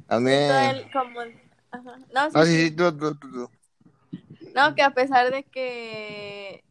A 0.08 0.20
mí... 0.20 0.32
siento 0.32 0.60
él 0.60 0.90
como... 0.92 1.20
Ajá. 1.70 1.98
No, 2.14 2.32
sí, 2.32 2.40
sí, 2.46 2.46
sí. 2.46 2.66
sí, 2.70 2.72
tú, 2.72 2.98
tú, 2.98 3.16
tú, 3.16 3.32
tú. 3.32 3.52
No, 4.56 4.74
que 4.74 4.82
a 4.82 4.92
pesar 4.92 5.32
de 5.32 5.44
que 5.44 6.64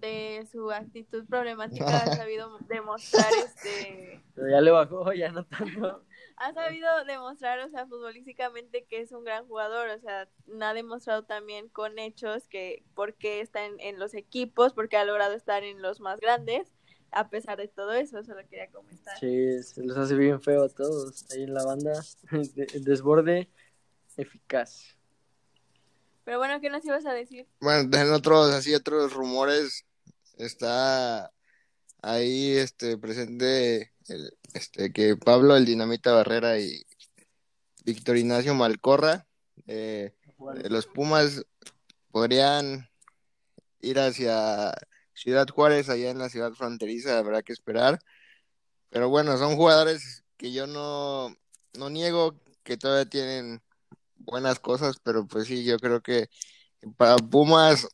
de 0.00 0.46
su 0.50 0.70
actitud 0.70 1.24
problemática 1.26 1.86
ha 1.86 2.06
sabido 2.16 2.58
demostrar 2.68 3.30
este 3.44 4.20
Pero 4.34 4.50
ya 4.50 4.60
le 4.60 4.70
bajó, 4.70 5.12
ya 5.12 5.30
no 5.30 5.44
tanto. 5.44 6.04
ha 6.36 6.52
sabido 6.52 7.04
demostrar, 7.04 7.60
o 7.60 7.68
sea, 7.70 7.86
futbolísticamente 7.86 8.84
que 8.84 9.00
es 9.00 9.12
un 9.12 9.24
gran 9.24 9.46
jugador, 9.46 9.88
o 9.88 9.98
sea, 10.00 10.28
ha 10.60 10.74
demostrado 10.74 11.24
también 11.24 11.68
con 11.68 11.98
hechos 11.98 12.48
que 12.48 12.82
porque 12.94 13.40
está 13.40 13.64
en, 13.64 13.80
en 13.80 13.98
los 13.98 14.14
equipos, 14.14 14.72
porque 14.74 14.96
ha 14.96 15.04
logrado 15.04 15.34
estar 15.34 15.62
en 15.62 15.80
los 15.80 16.00
más 16.00 16.20
grandes, 16.20 16.73
a 17.14 17.28
pesar 17.28 17.56
de 17.58 17.68
todo 17.68 17.92
eso, 17.92 18.18
eso 18.18 18.34
lo 18.34 18.46
quería 18.48 18.68
comentar. 18.70 19.18
Sí, 19.18 19.62
se 19.62 19.82
los 19.84 19.96
hace 19.96 20.14
bien 20.14 20.40
feo 20.42 20.64
a 20.64 20.68
todos. 20.68 21.24
Ahí 21.30 21.42
en 21.44 21.54
la 21.54 21.64
banda, 21.64 22.04
el 22.32 22.84
desborde 22.84 23.48
eficaz. 24.16 24.96
Pero 26.24 26.38
bueno, 26.38 26.60
¿qué 26.60 26.70
nos 26.70 26.84
ibas 26.84 27.04
a 27.06 27.12
decir? 27.12 27.46
Bueno, 27.60 27.96
en 27.96 28.12
otros, 28.12 28.52
así, 28.52 28.74
otros 28.74 29.12
rumores, 29.12 29.84
está 30.38 31.30
ahí, 32.02 32.52
este, 32.56 32.96
presente, 32.98 33.92
el- 34.08 34.36
este, 34.54 34.92
que 34.92 35.16
Pablo, 35.16 35.56
el 35.56 35.64
Dinamita 35.66 36.12
Barrera 36.12 36.58
y 36.58 36.82
Víctor 37.84 38.16
Ignacio 38.16 38.54
Malcorra, 38.54 39.26
eh, 39.66 40.14
de 40.62 40.70
los 40.70 40.86
Pumas 40.86 41.44
podrían 42.10 42.88
ir 43.80 43.98
hacia 43.98 44.72
Ciudad 45.14 45.46
Juárez, 45.48 45.88
allá 45.88 46.10
en 46.10 46.18
la 46.18 46.28
ciudad 46.28 46.52
fronteriza, 46.52 47.18
habrá 47.18 47.42
que 47.42 47.52
esperar. 47.52 47.98
Pero 48.90 49.08
bueno, 49.08 49.36
son 49.38 49.56
jugadores 49.56 50.24
que 50.36 50.52
yo 50.52 50.66
no, 50.66 51.34
no 51.74 51.90
niego 51.90 52.40
que 52.62 52.76
todavía 52.76 53.08
tienen 53.08 53.62
buenas 54.16 54.58
cosas, 54.60 54.96
pero 55.02 55.26
pues 55.26 55.46
sí, 55.46 55.64
yo 55.64 55.78
creo 55.78 56.02
que 56.02 56.28
para 56.96 57.16
Pumas, 57.16 57.88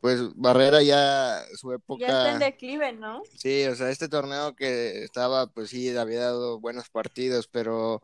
pues 0.00 0.20
Barrera 0.34 0.82
ya 0.82 1.42
su 1.56 1.72
Ya 1.98 2.08
está 2.08 2.30
en 2.30 2.38
época, 2.38 2.38
declive, 2.38 2.92
¿no? 2.92 3.22
sí, 3.36 3.64
o 3.66 3.74
sea, 3.74 3.90
este 3.90 4.08
torneo 4.08 4.54
que 4.54 5.04
estaba, 5.04 5.46
pues 5.48 5.70
sí, 5.70 5.96
había 5.96 6.20
dado 6.20 6.60
buenos 6.60 6.88
partidos, 6.90 7.48
pero 7.48 8.02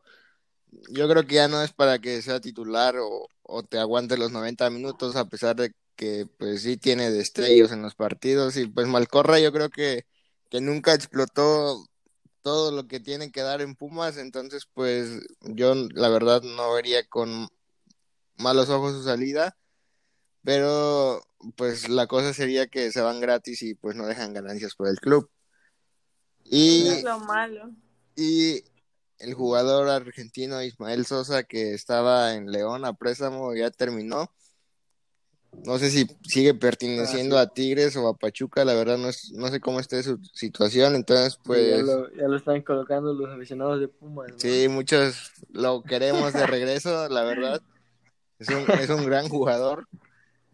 yo 0.90 1.08
creo 1.08 1.26
que 1.26 1.36
ya 1.36 1.48
no 1.48 1.62
es 1.62 1.72
para 1.72 1.98
que 1.98 2.22
sea 2.22 2.40
titular 2.40 2.96
o, 2.98 3.28
o 3.42 3.62
te 3.62 3.78
aguante 3.78 4.16
los 4.16 4.32
90 4.32 4.70
minutos, 4.70 5.16
a 5.16 5.26
pesar 5.26 5.56
de 5.56 5.72
que 5.96 6.26
pues 6.38 6.62
sí 6.62 6.76
tiene 6.76 7.10
destellos 7.10 7.72
en 7.72 7.82
los 7.82 7.94
partidos 7.94 8.56
y 8.56 8.66
pues 8.66 8.86
Malcorra 8.86 9.38
yo 9.38 9.52
creo 9.52 9.70
que, 9.70 10.06
que 10.50 10.60
nunca 10.60 10.94
explotó 10.94 11.84
todo 12.42 12.72
lo 12.72 12.88
que 12.88 13.00
tiene 13.00 13.30
que 13.30 13.42
dar 13.42 13.60
en 13.60 13.76
Pumas, 13.76 14.16
entonces 14.16 14.66
pues 14.72 15.20
yo 15.40 15.74
la 15.74 16.08
verdad 16.08 16.42
no 16.42 16.72
vería 16.72 17.06
con 17.06 17.48
malos 18.36 18.68
ojos 18.68 18.94
su 18.94 19.04
salida, 19.04 19.56
pero 20.42 21.22
pues 21.56 21.88
la 21.88 22.06
cosa 22.06 22.34
sería 22.34 22.66
que 22.66 22.90
se 22.90 23.00
van 23.00 23.20
gratis 23.20 23.62
y 23.62 23.74
pues 23.74 23.94
no 23.96 24.06
dejan 24.06 24.34
ganancias 24.34 24.74
por 24.74 24.88
el 24.88 24.98
club. 24.98 25.30
Y 26.44 26.88
es 26.88 27.04
lo 27.04 27.20
malo. 27.20 27.70
y 28.16 28.64
el 29.18 29.34
jugador 29.34 29.88
argentino 29.88 30.62
Ismael 30.62 31.06
Sosa, 31.06 31.44
que 31.44 31.74
estaba 31.74 32.34
en 32.34 32.50
León 32.50 32.84
a 32.84 32.92
préstamo, 32.92 33.54
ya 33.54 33.70
terminó. 33.70 34.32
No 35.52 35.78
sé 35.78 35.90
si 35.90 36.06
sigue 36.26 36.54
perteneciendo 36.54 37.36
Ah, 37.38 37.42
sí. 37.42 37.48
a 37.50 37.54
Tigres 37.54 37.96
o 37.96 38.08
a 38.08 38.16
Pachuca, 38.16 38.64
la 38.64 38.74
verdad 38.74 38.96
no, 38.98 39.08
es, 39.08 39.32
no 39.32 39.48
sé 39.48 39.60
cómo 39.60 39.80
esté 39.80 40.02
su 40.02 40.18
situación, 40.32 40.94
entonces 40.94 41.38
Sí, 41.50 41.68
ya, 41.68 41.78
pues 41.78 41.82
lo, 41.82 42.10
ya 42.14 42.28
lo 42.28 42.36
están 42.36 42.62
colocando 42.62 43.12
los 43.12 43.28
aficionados 43.30 43.80
de 43.80 43.88
Pumas. 43.88 44.30
¿no? 44.30 44.38
sí, 44.38 44.66
muchos 44.68 45.32
lo 45.50 45.82
queremos 45.82 46.32
de 46.32 46.46
regreso, 46.46 47.08
la 47.08 47.22
verdad. 47.24 47.62
Es 48.38 48.48
un, 48.48 48.64
es 48.80 48.90
un 48.90 49.06
gran 49.06 49.28
jugador. 49.28 49.86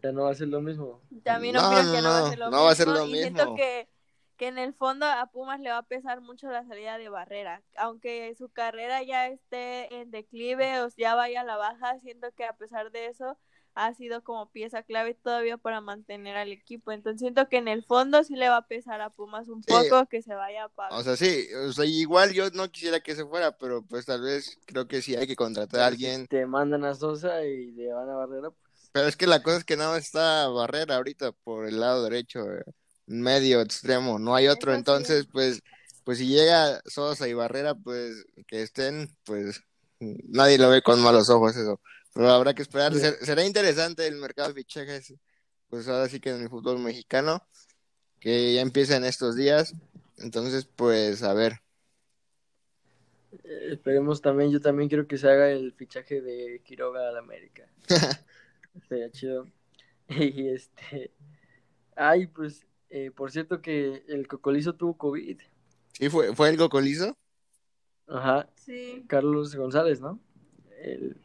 Ya 0.03 0.11
no 0.11 0.23
va 0.23 0.31
a 0.31 0.35
ser 0.35 0.47
lo 0.49 0.61
mismo. 0.61 1.01
También 1.23 1.55
No, 1.55 1.61
no, 1.61 1.91
que 1.91 2.01
no, 2.01 2.09
va 2.09 2.19
a 2.19 2.29
ser 2.29 2.39
lo 2.39 2.45
no 2.45 2.51
mismo. 2.51 2.63
va 2.65 2.71
a 2.71 2.75
ser 2.75 2.87
lo 2.87 3.05
y 3.07 3.11
siento 3.17 3.43
mismo. 3.43 3.55
que, 3.55 3.89
que 4.37 4.47
en 4.47 4.57
el 4.57 4.73
fondo 4.73 5.05
a 5.05 5.25
Pumas 5.31 5.59
le 5.59 5.69
va 5.71 5.79
a 5.79 5.83
pesar 5.83 6.21
mucho 6.21 6.49
la 6.49 6.65
salida 6.65 6.97
de 6.97 7.09
Barrera. 7.09 7.63
Aunque 7.77 8.33
su 8.37 8.49
carrera 8.49 9.03
ya 9.03 9.27
esté 9.27 9.93
en 9.95 10.11
declive 10.11 10.81
o 10.81 10.89
ya 10.97 11.15
vaya 11.15 11.41
a 11.41 11.43
la 11.45 11.57
baja, 11.57 11.99
siento 11.99 12.31
que 12.33 12.45
a 12.45 12.53
pesar 12.57 12.91
de 12.91 13.07
eso 13.07 13.37
ha 13.75 13.93
sido 13.93 14.23
como 14.23 14.51
pieza 14.51 14.83
clave 14.83 15.13
todavía 15.13 15.57
para 15.57 15.81
mantener 15.81 16.35
al 16.37 16.51
equipo. 16.51 16.91
Entonces 16.91 17.19
siento 17.21 17.47
que 17.49 17.57
en 17.57 17.67
el 17.67 17.83
fondo 17.85 18.23
sí 18.23 18.35
le 18.35 18.49
va 18.49 18.57
a 18.57 18.67
pesar 18.67 19.01
a 19.01 19.09
Pumas 19.09 19.47
un 19.47 19.63
Sí. 19.63 19.69
poco 19.71 20.05
que 20.07 20.21
se 20.21 20.33
vaya 20.35 20.65
a 20.65 20.69
pagar. 20.69 20.99
O 20.99 21.03
sea, 21.03 21.15
sí, 21.15 21.47
o 21.67 21.71
sea, 21.71 21.85
igual 21.85 22.33
yo 22.33 22.49
no 22.51 22.69
quisiera 22.69 22.99
que 22.99 23.15
se 23.15 23.25
fuera, 23.25 23.57
pero 23.57 23.83
pues 23.83 24.05
tal 24.05 24.21
vez 24.21 24.57
creo 24.65 24.87
que 24.87 25.01
sí 25.01 25.15
hay 25.15 25.27
que 25.27 25.35
contratar 25.35 25.81
a 25.81 25.87
alguien. 25.87 26.27
Te 26.27 26.45
mandan 26.45 26.83
a 26.85 26.93
Sosa 26.95 27.45
y 27.45 27.71
le 27.71 27.93
van 27.93 28.09
a 28.09 28.15
Barrera. 28.15 28.49
Pues, 28.51 28.89
Pero 28.91 29.07
es 29.07 29.15
que 29.15 29.27
la 29.27 29.41
cosa 29.43 29.57
es 29.57 29.63
que 29.65 29.77
nada 29.77 29.91
más 29.93 30.03
está 30.03 30.47
Barrera 30.49 30.95
ahorita 30.95 31.31
por 31.43 31.67
el 31.67 31.79
lado 31.79 32.03
derecho, 32.03 32.51
eh, 32.51 32.63
medio 33.05 33.61
extremo, 33.61 34.19
no 34.19 34.35
hay 34.35 34.47
otro, 34.47 34.71
Eso 34.71 34.75
sí. 34.75 34.79
entonces 34.79 35.27
pues 35.31 35.61
pues 36.03 36.17
si 36.17 36.27
llega 36.27 36.81
Sosa 36.85 37.27
y 37.27 37.33
Barrera, 37.33 37.75
pues 37.75 38.25
que 38.47 38.63
estén, 38.63 39.15
pues 39.25 39.61
nadie 39.99 40.57
lo 40.57 40.69
ve 40.69 40.81
con 40.81 40.99
malos 41.01 41.29
ojos 41.29 41.55
eso. 41.55 41.79
Pero 42.19 42.31
habrá 42.31 42.53
que 42.53 42.63
esperar, 42.63 42.93
Sí. 42.93 42.99
Será 43.21 43.45
interesante 43.45 44.05
el 44.05 44.17
mercado 44.17 44.49
de 44.49 44.55
fichajes, 44.55 45.13
pues 45.69 45.87
ahora 45.87 46.09
sí 46.09 46.19
que 46.19 46.31
en 46.31 46.41
el 46.41 46.49
fútbol 46.49 46.77
mexicano, 46.77 47.41
que 48.19 48.55
ya 48.55 48.59
empieza 48.59 48.97
en 48.97 49.05
estos 49.05 49.37
días, 49.37 49.73
entonces 50.17 50.65
pues 50.65 51.23
a 51.23 51.33
ver. 51.33 51.61
Eh, 53.45 53.69
esperemos 53.71 54.21
también, 54.21 54.51
yo 54.51 54.59
también 54.59 54.89
quiero 54.89 55.07
que 55.07 55.17
se 55.17 55.29
haga 55.29 55.49
el 55.49 55.71
fichaje 55.71 56.19
de 56.19 56.61
Quiroga 56.65 57.07
al 57.07 57.15
América. 57.15 57.71
Sería 58.89 59.09
chido. 59.11 59.47
Y 60.09 60.49
este. 60.49 61.11
Ay, 61.95 62.27
pues, 62.27 62.67
eh, 62.89 63.11
por 63.11 63.31
cierto 63.31 63.61
que 63.61 64.03
el 64.09 64.27
Cocolizo 64.27 64.73
tuvo 64.73 64.97
COVID. 64.97 65.39
¿Sí 65.93 66.09
fue, 66.09 66.35
fue 66.35 66.49
el 66.49 66.57
Cocolizo? 66.57 67.17
Ajá. 68.07 68.49
Sí, 68.55 69.05
Carlos 69.07 69.55
González, 69.55 70.01
¿no? 70.01 70.19
El, 70.81 71.15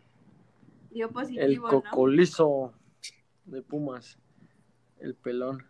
dio 0.94 1.06
el 1.08 1.12
positivo, 1.12 1.70
¿no? 1.70 1.82
Cocolizo 1.82 2.72
de 3.44 3.60
Pumas. 3.60 4.18
El 4.98 5.14
pelón. 5.14 5.66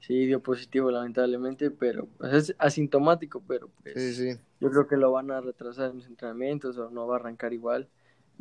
Sí, 0.00 0.26
dio 0.26 0.42
positivo, 0.42 0.90
lamentablemente, 0.90 1.70
pero 1.70 2.06
pues, 2.18 2.32
es 2.32 2.54
asintomático, 2.58 3.42
pero 3.46 3.68
pues. 3.82 3.94
Sí, 3.94 4.14
sí. 4.14 4.40
Yo 4.60 4.70
creo 4.70 4.86
que 4.86 4.96
lo 4.96 5.12
van 5.12 5.30
a 5.30 5.40
retrasar 5.40 5.90
en 5.90 5.96
los 5.96 6.06
entrenamientos 6.06 6.78
o 6.78 6.90
no 6.90 7.06
va 7.06 7.16
a 7.16 7.18
arrancar 7.18 7.52
igual. 7.52 7.88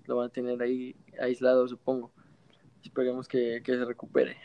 Lo 0.05 0.17
van 0.17 0.27
a 0.27 0.31
tener 0.31 0.61
ahí 0.61 0.95
aislado, 1.19 1.67
supongo. 1.67 2.11
Esperemos 2.83 3.27
que, 3.27 3.61
que 3.63 3.73
se 3.73 3.85
recupere. 3.85 4.37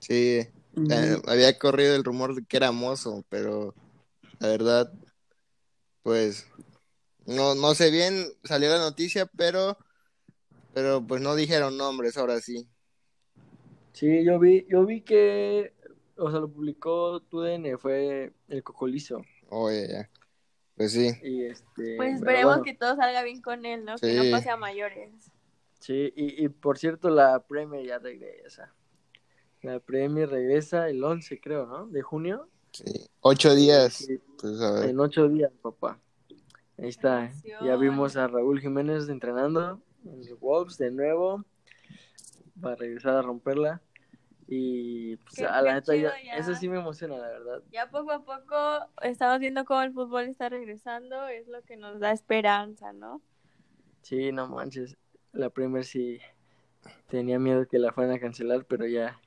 Sí, 0.00 0.40
eh, 0.90 1.22
había 1.26 1.58
corrido 1.58 1.96
el 1.96 2.04
rumor 2.04 2.34
de 2.34 2.44
que 2.44 2.56
era 2.56 2.70
mozo, 2.70 3.24
pero 3.28 3.74
la 4.40 4.48
verdad, 4.48 4.92
pues, 6.02 6.46
no, 7.24 7.54
no 7.54 7.74
sé 7.74 7.90
bien, 7.90 8.26
salió 8.44 8.68
la 8.68 8.78
noticia, 8.78 9.26
pero, 9.26 9.78
pero 10.76 11.00
pues 11.06 11.22
no 11.22 11.34
dijeron 11.34 11.78
nombres, 11.78 12.18
ahora 12.18 12.38
sí. 12.38 12.68
Sí, 13.94 14.22
yo 14.26 14.38
vi, 14.38 14.66
yo 14.68 14.84
vi 14.84 15.00
que, 15.00 15.72
o 16.18 16.30
sea, 16.30 16.38
lo 16.40 16.50
publicó 16.52 17.18
TUDN, 17.22 17.78
fue 17.78 18.34
el 18.48 18.62
Cocolizo. 18.62 19.22
Oye, 19.48 19.88
ya. 19.90 20.10
Pues 20.76 20.92
sí, 20.92 21.12
Y 21.22 21.44
este, 21.46 21.96
Pues 21.96 22.16
esperemos 22.16 22.56
bueno, 22.56 22.62
que 22.62 22.74
todo 22.74 22.94
salga 22.94 23.22
bien 23.22 23.40
con 23.40 23.64
él, 23.64 23.86
¿no? 23.86 23.96
Que 23.96 24.12
no 24.12 24.30
pase 24.30 24.50
a 24.50 24.58
mayores. 24.58 25.14
Sí, 25.80 26.12
y, 26.14 26.44
y 26.44 26.48
por 26.50 26.76
cierto, 26.76 27.08
la 27.08 27.42
Premier 27.46 27.86
ya 27.86 27.98
regresa. 27.98 28.74
La 29.62 29.80
Premier 29.80 30.28
regresa 30.28 30.90
el 30.90 31.02
11, 31.02 31.40
creo, 31.40 31.64
¿no? 31.64 31.86
De 31.86 32.02
junio. 32.02 32.50
sí. 32.72 32.84
Ocho 33.20 33.54
días, 33.54 33.94
Sí, 33.94 34.18
pues 34.38 34.60
a 34.60 34.72
ver. 34.72 34.90
en 34.90 35.00
ocho 35.00 35.26
días, 35.26 35.50
papá. 35.62 35.98
Ahí 36.76 36.88
está. 36.90 37.24
¿eh? 37.24 37.32
Ya 37.64 37.76
vimos 37.76 38.18
a 38.18 38.28
Raúl 38.28 38.60
Jiménez 38.60 39.08
entrenando 39.08 39.70
en 39.70 39.82
los 40.14 40.38
Wolves 40.40 40.78
de 40.78 40.90
nuevo. 40.90 41.44
Va 42.64 42.72
a 42.72 42.76
regresar 42.76 43.14
a 43.16 43.22
romperla. 43.22 43.80
Y 44.48 45.16
pues, 45.16 45.34
Qué- 45.36 45.44
a 45.46 45.60
la 45.60 45.74
neta, 45.74 45.96
ya. 45.96 46.10
eso 46.36 46.54
sí 46.54 46.68
me 46.68 46.78
emociona, 46.78 47.18
la 47.18 47.28
verdad. 47.28 47.62
Ya 47.72 47.90
poco 47.90 48.12
a 48.12 48.24
poco 48.24 48.56
estamos 49.02 49.40
viendo 49.40 49.64
cómo 49.64 49.82
el 49.82 49.92
fútbol 49.92 50.24
está 50.28 50.48
regresando, 50.48 51.26
es 51.26 51.48
lo 51.48 51.62
que 51.62 51.76
nos 51.76 51.98
da 51.98 52.12
esperanza, 52.12 52.92
¿no? 52.92 53.20
Sí, 54.02 54.30
no 54.30 54.46
manches. 54.48 54.96
La 55.32 55.50
Premier 55.50 55.84
sí 55.84 56.20
tenía 57.08 57.38
miedo 57.40 57.66
que 57.66 57.78
la 57.80 57.92
fueran 57.92 58.14
a 58.14 58.20
cancelar, 58.20 58.64
pero 58.66 58.86
ya, 58.86 59.20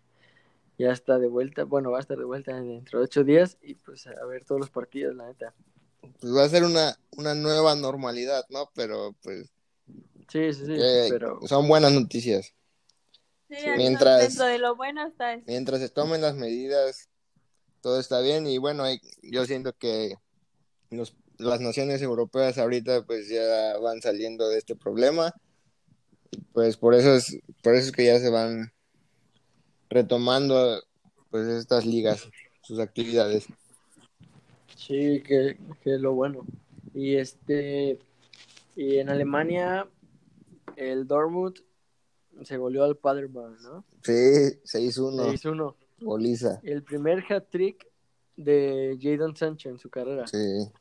ya 0.77 0.91
está 0.91 1.19
de 1.19 1.27
vuelta. 1.27 1.65
Bueno, 1.65 1.91
va 1.91 1.97
a 1.97 2.01
estar 2.01 2.17
de 2.17 2.23
vuelta 2.23 2.55
dentro 2.61 2.99
de 2.99 3.05
ocho 3.05 3.25
días 3.25 3.57
y 3.61 3.75
pues 3.75 4.07
a 4.07 4.25
ver 4.25 4.45
todos 4.45 4.61
los 4.61 4.69
partidos, 4.69 5.15
la 5.17 5.27
neta. 5.27 5.53
Pues 6.21 6.33
va 6.33 6.45
a 6.45 6.49
ser 6.49 6.63
una, 6.63 6.97
una 7.17 7.35
nueva 7.35 7.75
normalidad, 7.75 8.45
¿no? 8.49 8.69
Pero 8.73 9.13
pues 9.21 9.51
Sí, 10.29 10.53
sí, 10.53 10.65
sí, 10.65 10.73
que 10.73 11.07
pero 11.09 11.39
son 11.47 11.67
buenas 11.67 11.91
noticias. 11.91 12.53
Sí, 13.49 13.55
Mientras- 13.77 14.21
dentro 14.21 14.45
de 14.45 14.59
lo 14.59 14.75
bueno 14.75 15.07
está 15.07 15.33
eso. 15.33 15.43
Mientras 15.47 15.79
se 15.81 15.89
tomen 15.89 16.21
las 16.21 16.35
medidas, 16.35 17.09
todo 17.81 17.99
está 17.99 18.21
bien. 18.21 18.45
Y 18.45 18.57
bueno, 18.59 18.83
yo 19.23 19.45
siento 19.45 19.73
que 19.73 20.15
los, 20.91 21.15
las 21.37 21.59
naciones 21.59 22.01
europeas 22.01 22.57
ahorita 22.57 23.05
pues 23.05 23.27
ya 23.27 23.77
van 23.79 24.01
saliendo 24.01 24.49
de 24.49 24.59
este 24.59 24.75
problema. 24.75 25.33
Pues 26.53 26.77
por 26.77 26.93
eso 26.93 27.15
es, 27.15 27.39
por 27.63 27.73
eso 27.73 27.87
es 27.87 27.91
que 27.91 28.05
ya 28.05 28.19
se 28.19 28.29
van 28.29 28.71
retomando 29.89 30.83
pues 31.31 31.47
estas 31.47 31.85
ligas, 31.85 32.27
sus 32.61 32.79
actividades. 32.79 33.47
sí, 34.75 35.21
que, 35.25 35.57
que 35.83 35.95
es 35.95 36.01
lo 36.01 36.13
bueno. 36.13 36.45
Y 36.93 37.15
este, 37.15 37.99
y 38.75 38.97
en 38.97 39.09
Alemania, 39.09 39.87
el 40.79 41.07
Dortmund 41.07 41.57
se 42.43 42.57
goleó 42.57 42.85
al 42.85 42.95
Paderborn, 42.95 43.61
¿no? 43.61 43.85
Sí, 44.01 44.11
6-1, 44.11 45.33
6-1. 45.33 45.75
goliza. 45.99 46.59
El 46.63 46.83
primer 46.83 47.23
hat-trick 47.29 47.85
de 48.37 48.97
Jadon 49.01 49.35
Sancho 49.35 49.69
en 49.69 49.77
su 49.77 49.89
carrera. 49.89 50.25
Sí. 50.27 50.71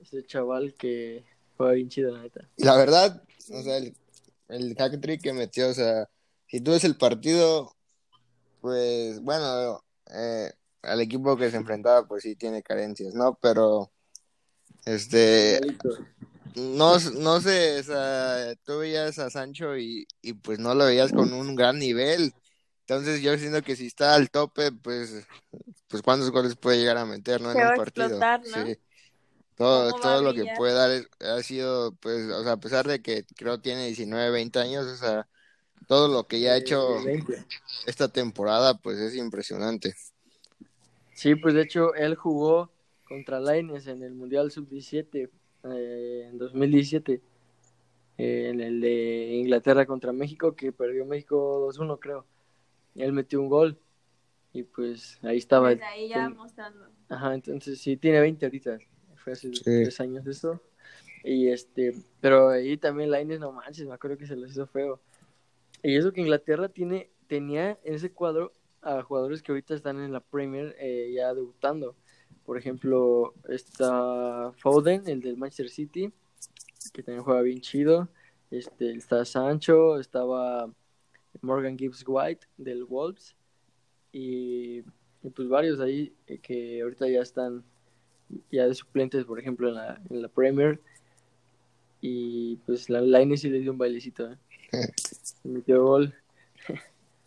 Ese 0.00 0.24
chaval 0.26 0.74
que 0.74 1.24
fue 1.56 1.76
bien 1.76 1.88
chido, 1.88 2.12
la 2.12 2.22
neta. 2.22 2.48
La 2.58 2.76
verdad, 2.76 3.22
o 3.50 3.62
sea, 3.62 3.78
el, 3.78 3.96
el 4.48 4.76
hack 4.76 5.00
trick 5.00 5.22
que 5.22 5.32
metió, 5.32 5.70
o 5.70 5.74
sea, 5.74 6.08
si 6.46 6.60
tú 6.60 6.72
ves 6.72 6.84
el 6.84 6.98
partido, 6.98 7.74
pues 8.60 9.20
bueno, 9.22 9.82
eh, 10.12 10.52
al 10.82 11.00
equipo 11.00 11.36
que 11.38 11.50
se 11.50 11.56
enfrentaba, 11.56 12.06
pues 12.06 12.22
sí 12.22 12.36
tiene 12.36 12.62
carencias, 12.62 13.14
¿no? 13.14 13.38
Pero, 13.40 13.90
este. 14.84 15.58
No, 16.56 16.98
no 16.98 17.40
sé, 17.40 17.80
o 17.80 17.82
sea, 17.82 18.54
tú 18.64 18.78
veías 18.78 19.18
a 19.18 19.30
Sancho 19.30 19.76
y, 19.76 20.06
y 20.22 20.32
pues 20.34 20.58
no 20.58 20.74
lo 20.74 20.86
veías 20.86 21.12
con 21.12 21.32
un 21.32 21.54
gran 21.54 21.78
nivel. 21.78 22.32
Entonces 22.80 23.20
yo 23.20 23.36
siento 23.38 23.62
que 23.62 23.76
si 23.76 23.86
está 23.86 24.14
al 24.14 24.30
tope, 24.30 24.72
pues, 24.72 25.26
pues 25.88 26.02
cuántos 26.02 26.30
goles 26.30 26.56
puede 26.56 26.78
llegar 26.78 26.96
a 26.98 27.04
meter, 27.04 27.40
¿no? 27.40 27.50
En 27.50 27.58
Se 27.58 27.64
un 27.64 27.76
partido. 27.76 28.06
explotar, 28.06 28.40
¿no? 28.46 28.64
Sí. 28.66 28.78
Todo, 29.56 29.90
¿Cómo 29.90 29.96
va 29.96 30.00
todo 30.02 30.22
lo 30.22 30.34
que 30.34 30.52
puede 30.56 30.74
dar 30.74 30.90
es- 30.90 31.08
ha 31.20 31.42
sido, 31.42 31.94
pues, 31.96 32.30
o 32.30 32.42
sea, 32.42 32.52
a 32.52 32.60
pesar 32.60 32.86
de 32.86 33.00
que 33.00 33.24
creo 33.36 33.60
tiene 33.60 33.86
19, 33.86 34.30
20 34.30 34.58
años, 34.58 34.86
o 34.86 34.96
sea, 34.96 35.26
todo 35.88 36.08
lo 36.08 36.26
que 36.26 36.40
ya 36.40 36.52
ha 36.52 36.56
hecho 36.56 37.02
20. 37.04 37.44
esta 37.86 38.08
temporada, 38.08 38.74
pues 38.78 38.98
es 38.98 39.14
impresionante. 39.14 39.94
Sí, 41.14 41.34
pues 41.34 41.54
de 41.54 41.62
hecho 41.62 41.94
él 41.94 42.14
jugó 42.14 42.70
contra 43.08 43.40
Laines 43.40 43.86
en 43.86 44.02
el 44.02 44.14
Mundial 44.14 44.50
Sub-17 44.50 45.30
eh, 45.74 46.28
en 46.30 46.38
2017. 46.38 47.20
eh, 48.18 48.48
en 48.50 48.60
el 48.62 48.80
de 48.80 49.34
Inglaterra 49.34 49.84
contra 49.84 50.12
México, 50.12 50.54
que 50.56 50.72
perdió 50.72 51.04
México 51.04 51.60
2-1, 51.70 51.98
creo. 52.00 52.24
Él 52.94 53.12
metió 53.12 53.40
un 53.40 53.48
gol. 53.48 53.78
Y 54.54 54.62
pues 54.62 55.18
ahí 55.22 55.36
estaba. 55.36 55.68
Desde 55.70 55.84
ahí 55.84 56.08
ya 56.08 56.28
Ten- 56.28 56.36
mostrando. 56.36 56.86
Ajá, 57.10 57.34
entonces 57.34 57.78
sí, 57.78 57.96
tiene 57.98 58.20
20 58.20 58.46
ahorita. 58.46 58.78
Fue 59.16 59.34
hace 59.34 59.52
Sí. 59.52 59.62
tres 59.64 60.00
años 60.00 60.26
eso. 60.26 60.60
Y 61.24 61.48
este, 61.48 61.94
pero 62.20 62.48
ahí 62.48 62.76
también 62.78 63.10
Lainez, 63.10 63.38
no 63.40 63.52
manches, 63.52 63.84
me 63.86 63.92
acuerdo 63.92 64.16
que 64.16 64.26
se 64.26 64.36
los 64.36 64.50
hizo 64.50 64.66
feo. 64.66 65.00
Y 65.82 65.96
eso 65.96 66.12
que 66.12 66.22
Inglaterra 66.22 66.68
tiene, 66.70 67.10
tenía 67.26 67.78
en 67.84 67.94
ese 67.94 68.10
cuadro 68.12 68.54
a 68.80 69.02
jugadores 69.02 69.42
que 69.42 69.52
ahorita 69.52 69.74
están 69.74 70.00
en 70.00 70.12
la 70.12 70.20
Premier 70.20 70.74
eh, 70.78 71.12
ya 71.14 71.34
debutando. 71.34 71.96
Por 72.46 72.56
ejemplo, 72.56 73.34
está 73.48 74.52
Foden, 74.56 75.02
el 75.08 75.20
del 75.20 75.36
Manchester 75.36 75.68
City, 75.68 76.12
que 76.92 77.02
también 77.02 77.24
juega 77.24 77.42
bien 77.42 77.60
chido. 77.60 78.08
Este, 78.50 78.92
está 78.92 79.24
Sancho, 79.24 79.98
estaba 79.98 80.72
Morgan 81.42 81.76
Gibbs 81.76 82.04
White 82.06 82.46
del 82.56 82.84
Wolves. 82.84 83.34
Y, 84.12 84.84
y 85.22 85.30
pues 85.34 85.48
varios 85.48 85.80
ahí 85.80 86.14
eh, 86.28 86.38
que 86.38 86.80
ahorita 86.82 87.08
ya 87.08 87.20
están 87.20 87.64
ya 88.50 88.66
de 88.66 88.74
suplentes, 88.74 89.24
por 89.24 89.40
ejemplo, 89.40 89.68
en 89.68 89.74
la, 89.74 90.00
en 90.08 90.22
la 90.22 90.28
Premier. 90.28 90.80
Y 92.00 92.56
pues 92.64 92.88
la 92.88 93.00
Line 93.00 93.36
sí 93.36 93.50
le 93.50 93.58
dio 93.58 93.72
un 93.72 93.78
bailecito. 93.78 94.30
¿eh? 94.30 94.38
Metió 95.42 95.84
gol. 95.84 96.14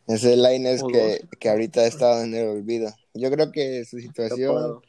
Ese 0.08 0.36
Lainez 0.36 0.82
que, 0.92 1.28
que 1.40 1.50
ahorita 1.50 1.82
ha 1.82 1.88
estado 1.88 2.24
en 2.24 2.34
el 2.34 2.48
olvido. 2.48 2.92
Yo 3.14 3.30
creo 3.30 3.52
que 3.52 3.86
su 3.86 4.00
situación. 4.00 4.82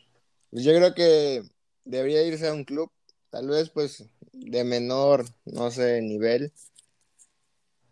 Pues 0.51 0.65
yo 0.65 0.75
creo 0.75 0.95
que 0.95 1.43
debería 1.85 2.23
irse 2.23 2.49
a 2.49 2.53
un 2.53 2.65
club, 2.65 2.91
tal 3.31 3.49
vez 3.49 3.71
pues 3.71 4.09
de 4.33 4.65
menor, 4.65 5.25
no 5.45 5.71
sé, 5.71 6.01
nivel, 6.03 6.53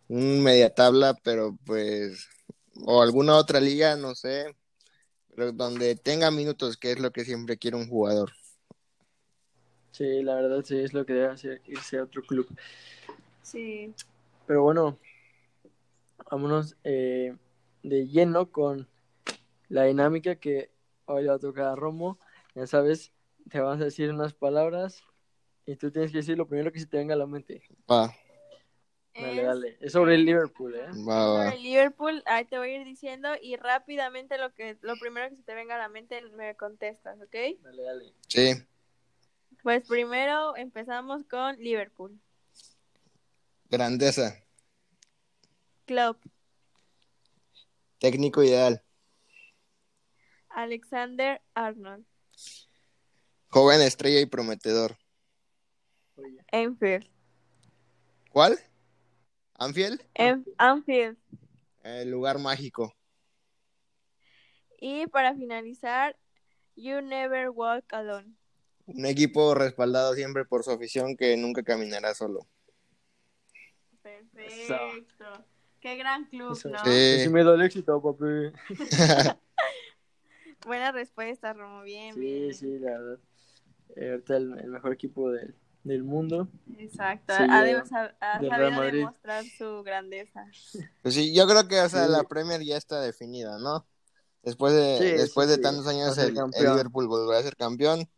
un 0.08 0.42
media 0.42 0.74
tabla, 0.74 1.14
pero 1.22 1.56
pues, 1.64 2.28
o 2.84 3.02
alguna 3.02 3.36
otra 3.36 3.60
liga, 3.60 3.96
no 3.96 4.14
sé, 4.14 4.56
pero 5.34 5.52
donde 5.52 5.94
tenga 5.96 6.30
minutos, 6.30 6.76
que 6.76 6.92
es 6.92 6.98
lo 6.98 7.12
que 7.12 7.24
siempre 7.24 7.58
quiere 7.58 7.76
un 7.76 7.88
jugador. 7.88 8.32
Sí, 9.92 10.22
la 10.22 10.36
verdad 10.36 10.64
sí 10.64 10.78
es 10.78 10.92
lo 10.92 11.04
que 11.04 11.12
debe 11.12 11.26
hacer, 11.26 11.60
irse 11.66 11.98
a 11.98 12.04
otro 12.04 12.22
club. 12.22 12.46
Sí. 13.42 13.92
Pero 14.46 14.62
bueno, 14.62 14.98
vámonos 16.30 16.76
eh, 16.84 17.36
de 17.82 18.06
lleno 18.08 18.50
con 18.50 18.88
la 19.68 19.84
dinámica 19.84 20.36
que 20.36 20.70
hoy 21.06 21.22
le 21.22 21.28
va 21.28 21.34
a 21.34 21.38
tocar 21.38 21.66
a 21.66 21.74
Romo. 21.76 22.18
Ya 22.58 22.66
sabes, 22.66 23.12
te 23.48 23.60
vamos 23.60 23.80
a 23.80 23.84
decir 23.84 24.10
unas 24.10 24.34
palabras 24.34 25.04
y 25.64 25.76
tú 25.76 25.92
tienes 25.92 26.10
que 26.10 26.18
decir 26.18 26.36
lo 26.36 26.48
primero 26.48 26.72
que 26.72 26.80
se 26.80 26.86
te 26.86 26.96
venga 26.96 27.14
a 27.14 27.16
la 27.16 27.28
mente. 27.28 27.62
Va, 27.88 28.12
Dale, 29.14 29.42
Es- 29.42 29.46
dale. 29.46 29.78
Es 29.80 29.92
sobre 29.92 30.16
el 30.16 30.24
Liverpool, 30.24 30.74
¿eh? 30.74 30.88
va, 31.06 31.28
va. 31.28 31.44
sobre 31.44 31.56
el 31.56 31.62
Liverpool, 31.62 32.20
ahí 32.26 32.46
te 32.46 32.58
voy 32.58 32.70
a 32.70 32.80
ir 32.80 32.84
diciendo 32.84 33.28
y 33.40 33.54
rápidamente 33.54 34.38
lo 34.38 34.52
que 34.54 34.76
lo 34.80 34.98
primero 34.98 35.30
que 35.30 35.36
se 35.36 35.44
te 35.44 35.54
venga 35.54 35.76
a 35.76 35.78
la 35.78 35.88
mente 35.88 36.20
me 36.32 36.56
contestas, 36.56 37.16
¿ok? 37.20 37.60
Dale, 37.62 37.82
dale. 37.84 38.12
Sí, 38.26 38.54
Pues 39.62 39.86
primero 39.86 40.56
empezamos 40.56 41.22
con 41.26 41.56
Liverpool. 41.62 42.18
Grandeza. 43.70 44.34
Club. 45.86 46.16
Técnico 48.00 48.42
ideal. 48.42 48.82
Alexander 50.50 51.40
Arnold. 51.54 52.04
Joven 53.50 53.80
estrella 53.80 54.20
y 54.20 54.26
prometedor. 54.26 54.96
Enfield. 56.52 57.06
¿Cuál? 58.30 58.58
¿Anfield? 59.54 60.00
En- 60.14 60.44
Anfield. 60.58 61.16
El 61.82 62.10
lugar 62.10 62.38
mágico. 62.38 62.94
Y 64.80 65.06
para 65.08 65.34
finalizar, 65.34 66.16
You 66.76 67.00
Never 67.00 67.50
Walk 67.50 67.92
Alone. 67.92 68.34
Un 68.86 69.06
equipo 69.06 69.54
respaldado 69.54 70.14
siempre 70.14 70.44
por 70.44 70.62
su 70.62 70.70
afición 70.70 71.16
que 71.16 71.36
nunca 71.36 71.62
caminará 71.62 72.14
solo. 72.14 72.46
Perfecto. 74.02 75.44
Qué 75.80 75.96
gran 75.96 76.24
club, 76.26 76.52
Eso. 76.52 76.68
¿no? 76.70 76.78
Sí. 76.78 76.90
Ese 76.90 77.30
miedo 77.30 77.52
al 77.52 77.62
éxito, 77.62 78.00
papi. 78.00 78.52
Buena 80.66 80.92
respuesta, 80.92 81.52
Romo. 81.52 81.82
Bien, 81.82 82.14
Sí, 82.14 82.20
bien. 82.20 82.54
sí, 82.54 82.78
la 82.78 82.90
verdad. 82.92 83.18
Eh, 84.00 84.10
ahorita 84.12 84.36
el, 84.36 84.58
el 84.60 84.70
mejor 84.70 84.92
equipo 84.92 85.30
del, 85.30 85.54
del 85.84 86.04
mundo. 86.04 86.48
Exacto. 86.78 87.34
Sí, 87.36 87.42
ha 87.50 87.62
de- 87.62 87.74
de- 87.74 87.80
ha- 87.80 88.14
ha 88.20 88.40
sabido 88.40 88.80
demostrar 88.82 89.44
su 89.56 89.82
grandeza. 89.82 90.46
Pues 91.02 91.14
sí, 91.14 91.34
yo 91.34 91.46
creo 91.48 91.66
que 91.66 91.80
o 91.80 91.88
sea, 91.88 92.06
Sí. 92.06 92.12
la 92.12 92.22
Premier 92.24 92.62
ya 92.62 92.76
está 92.76 93.00
definida, 93.00 93.58
¿no? 93.58 93.86
Después 94.42 94.72
de, 94.72 94.98
Sí, 94.98 95.16
después 95.16 95.46
sí, 95.46 95.50
de 95.50 95.56
sí. 95.56 95.62
tantos 95.62 95.86
años 95.88 96.16
el. 96.18 96.34
Liverpool 96.34 97.08
volverá 97.08 97.40
a 97.40 97.42
ser 97.42 97.56
campeón. 97.56 98.08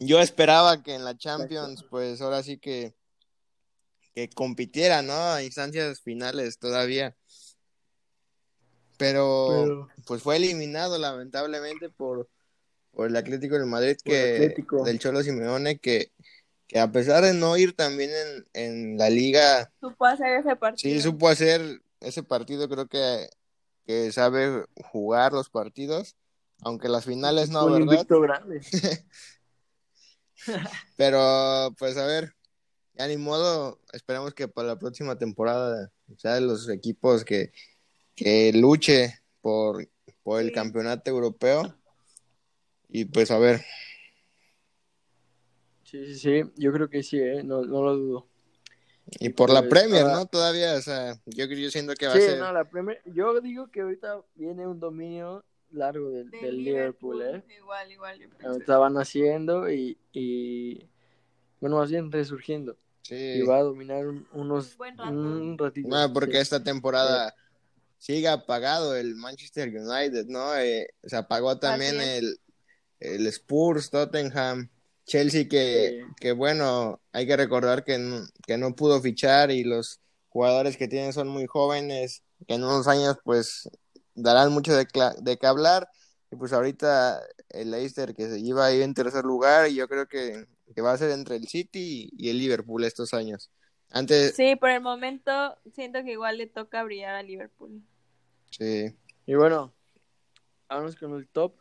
Yo 0.00 0.20
esperaba 0.20 0.82
que 0.82 0.94
en 0.94 1.04
la 1.04 1.16
Champions, 1.18 1.84
pues 1.90 2.20
ahora 2.22 2.42
sí 2.42 2.56
que, 2.58 2.94
que 4.14 4.30
compitiera, 4.30 5.02
¿no? 5.02 5.12
A 5.12 5.42
instancias 5.42 6.00
finales 6.00 6.58
todavía. 6.58 7.14
Pero, 8.96 9.48
Pero- 9.50 9.88
pues 10.06 10.22
fue 10.22 10.36
eliminado 10.36 10.98
lamentablemente 10.98 11.88
por, 11.90 12.28
por 12.98 13.06
el 13.06 13.14
Atlético 13.14 13.56
de 13.56 13.64
Madrid, 13.64 13.96
que 14.04 14.56
del 14.84 14.98
Cholo 14.98 15.22
Simeone, 15.22 15.78
que, 15.78 16.10
que 16.66 16.80
a 16.80 16.90
pesar 16.90 17.22
de 17.22 17.32
no 17.32 17.56
ir 17.56 17.72
también 17.76 18.10
en, 18.10 18.48
en 18.54 18.98
la 18.98 19.08
liga, 19.08 19.70
Supo 19.78 20.04
hacer 20.04 20.40
ese 20.40 20.56
partido. 20.56 20.94
Sí, 20.96 21.00
supo 21.00 21.28
hacer 21.28 21.80
ese 22.00 22.24
partido, 22.24 22.68
creo 22.68 22.88
que, 22.88 23.30
que 23.86 24.10
sabe 24.10 24.64
jugar 24.90 25.32
los 25.32 25.48
partidos, 25.48 26.16
aunque 26.62 26.88
las 26.88 27.04
finales 27.04 27.50
no, 27.50 27.66
un 27.66 27.74
¿verdad? 27.74 27.92
invicto 27.92 28.20
grande. 28.20 28.62
Pero 30.96 31.72
pues 31.78 31.96
a 31.98 32.04
ver, 32.04 32.34
ya 32.94 33.06
ni 33.06 33.16
modo, 33.16 33.80
esperemos 33.92 34.34
que 34.34 34.48
para 34.48 34.66
la 34.66 34.78
próxima 34.80 35.16
temporada 35.16 35.92
sea 36.16 36.34
de 36.34 36.40
los 36.40 36.68
equipos 36.68 37.24
que, 37.24 37.52
que 38.16 38.52
luche 38.54 39.20
por, 39.40 39.88
por 40.24 40.40
el 40.40 40.48
Sí. 40.48 40.54
campeonato 40.54 41.08
europeo. 41.10 41.76
Y 42.88 43.04
pues 43.06 43.30
a 43.30 43.38
ver, 43.38 43.60
Sí, 45.84 46.04
sí, 46.06 46.14
sí. 46.18 46.42
Yo 46.56 46.72
creo 46.72 46.90
que 46.90 47.02
sí, 47.02 47.18
¿eh? 47.18 47.42
No, 47.42 47.62
no 47.62 47.82
lo 47.82 47.96
dudo. 47.96 48.28
y 49.20 49.30
por 49.30 49.48
la 49.50 49.60
Pues, 49.60 49.70
Premier, 49.70 50.02
ahora- 50.02 50.14
¿no? 50.16 50.26
Todavía, 50.26 50.74
o 50.74 50.82
sea, 50.82 51.18
yo, 51.24 51.46
yo 51.46 51.70
siento 51.70 51.94
que 51.94 52.06
va 52.06 52.12
Sí, 52.12 52.18
a 52.18 52.22
ser... 52.22 52.38
no, 52.38 52.52
la 52.52 52.64
Premier- 52.68 53.00
Yo 53.06 53.40
digo 53.40 53.70
que 53.70 53.80
ahorita 53.80 54.20
viene 54.34 54.66
un 54.66 54.78
dominio 54.80 55.46
largo 55.70 56.10
del, 56.10 56.30
Del 56.30 56.40
del 56.42 56.62
Liverpool, 56.64 57.22
¿eh? 57.22 57.42
Igual, 57.56 57.90
igual. 57.90 58.18
yo 58.18 58.28
pienso. 58.28 58.48
Ahorita 58.48 58.76
van 58.76 58.96
haciendo 58.98 59.70
y, 59.72 59.96
y, 60.12 60.86
bueno, 61.60 61.76
más 61.76 61.90
bien 61.90 62.12
resurgiendo. 62.12 62.76
Sí. 63.00 63.14
Y 63.14 63.42
va 63.46 63.56
a 63.56 63.62
dominar 63.62 64.06
un- 64.06 64.28
unos 64.32 64.72
Un 64.72 64.76
buen 64.76 64.98
rato. 64.98 65.10
un 65.10 65.56
ratito. 65.56 65.88
No, 65.88 66.12
porque 66.12 66.32
sí. 66.34 66.38
esta 66.40 66.62
temporada 66.62 67.34
sigue 67.96 68.28
apagado 68.28 68.94
el 68.94 69.14
Manchester 69.16 69.70
United, 69.70 70.26
¿no? 70.26 70.54
Eh, 70.58 70.86
se 71.04 71.16
apagó 71.16 71.58
también 71.58 71.98
es. 71.98 72.18
el, 72.18 72.38
el 73.00 73.26
Spurs, 73.28 73.90
Tottenham, 73.90 74.70
Chelsea, 75.06 75.48
que, 75.48 75.96
Sí. 76.00 76.14
que 76.20 76.32
bueno, 76.32 77.00
hay 77.12 77.26
que 77.26 77.36
recordar 77.36 77.84
que 77.84 77.98
no, 77.98 78.26
que 78.46 78.58
no 78.58 78.74
pudo 78.74 79.00
fichar 79.00 79.50
y 79.50 79.64
los 79.64 80.00
jugadores 80.28 80.76
que 80.76 80.88
tienen 80.88 81.12
son 81.12 81.28
muy 81.28 81.46
jóvenes, 81.46 82.22
que 82.46 82.54
en 82.54 82.64
unos 82.64 82.88
años 82.88 83.16
pues 83.24 83.68
darán 84.14 84.52
mucho 84.52 84.74
de, 84.76 84.86
de 85.20 85.36
qué 85.38 85.46
hablar. 85.46 85.88
Y 86.30 86.36
pues 86.36 86.52
ahorita 86.52 87.20
el 87.50 87.70
Leicester 87.70 88.14
que 88.14 88.28
se 88.28 88.42
lleva 88.42 88.66
ahí 88.66 88.82
en 88.82 88.94
tercer 88.94 89.24
lugar 89.24 89.68
y 89.68 89.74
yo 89.76 89.88
creo 89.88 90.06
que, 90.06 90.46
que 90.74 90.82
va 90.82 90.92
a 90.92 90.98
ser 90.98 91.10
entre 91.10 91.36
el 91.36 91.48
City 91.48 92.10
y, 92.12 92.26
y 92.26 92.30
el 92.30 92.38
Liverpool 92.38 92.84
estos 92.84 93.14
años. 93.14 93.50
Antes, 93.90 94.34
Sí, 94.36 94.56
por 94.56 94.70
el 94.70 94.80
momento 94.80 95.58
siento 95.74 96.02
que 96.04 96.12
igual 96.12 96.38
le 96.38 96.46
toca 96.46 96.82
brillar 96.84 97.14
a 97.14 97.22
Liverpool. 97.22 97.82
sí. 98.50 98.94
Y 99.26 99.34
bueno, 99.34 99.74
vámonos 100.68 100.96
con 100.96 101.14
el 101.16 101.28
top, 101.28 101.54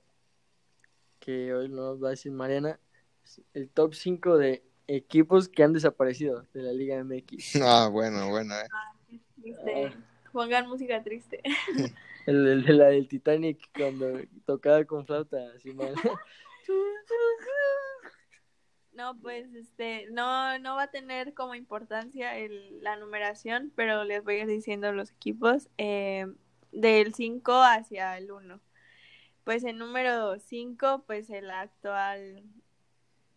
que 1.28 1.54
hoy 1.54 1.68
nos 1.68 2.02
va 2.02 2.08
a 2.08 2.12
decir 2.12 2.32
Mariana, 2.32 2.80
el 3.54 3.70
top 3.70 3.94
5 3.94 4.38
de 4.38 4.64
equipos 4.88 5.50
que 5.50 5.62
han 5.62 5.74
desaparecido 5.74 6.44
de 6.54 6.62
la 6.62 6.72
Liga 6.72 7.04
MX. 7.04 7.56
Ah, 7.62 7.90
bueno, 7.92 8.30
bueno, 8.30 8.56
eh. 8.56 9.20
Triste. 9.36 9.86
Ah. 9.88 9.94
Pongan 10.32 10.70
música 10.70 11.04
triste. 11.04 11.42
El, 12.28 12.46
el 12.46 12.66
de 12.66 12.74
la 12.74 12.88
del 12.88 13.08
Titanic 13.08 13.70
cuando 13.74 14.20
tocaba 14.46 14.84
con 14.84 15.06
flauta, 15.06 15.38
así 15.56 15.74
mal. 15.74 15.96
No, 18.92 19.18
pues 19.18 19.54
este, 19.54 20.08
no, 20.12 20.60
no 20.60 20.76
va 20.76 20.84
a 20.84 20.92
tener 20.92 21.34
como 21.34 21.56
importancia 21.56 22.38
el, 22.38 22.84
la 22.84 22.98
numeración, 22.98 23.72
pero 23.78 24.04
les 24.04 24.26
voy 24.26 24.36
a 24.36 24.40
ir 24.40 24.48
diciendo 24.48 24.92
los 24.92 25.12
equipos 25.12 25.70
eh, 25.78 26.26
del 26.74 27.14
5 27.14 27.54
hacia 27.64 28.18
el 28.18 28.30
1. 28.30 28.60
Pues 29.48 29.64
el 29.64 29.78
número 29.78 30.38
5, 30.40 31.06
pues 31.08 31.30
el 31.30 31.50
actual, 31.50 32.44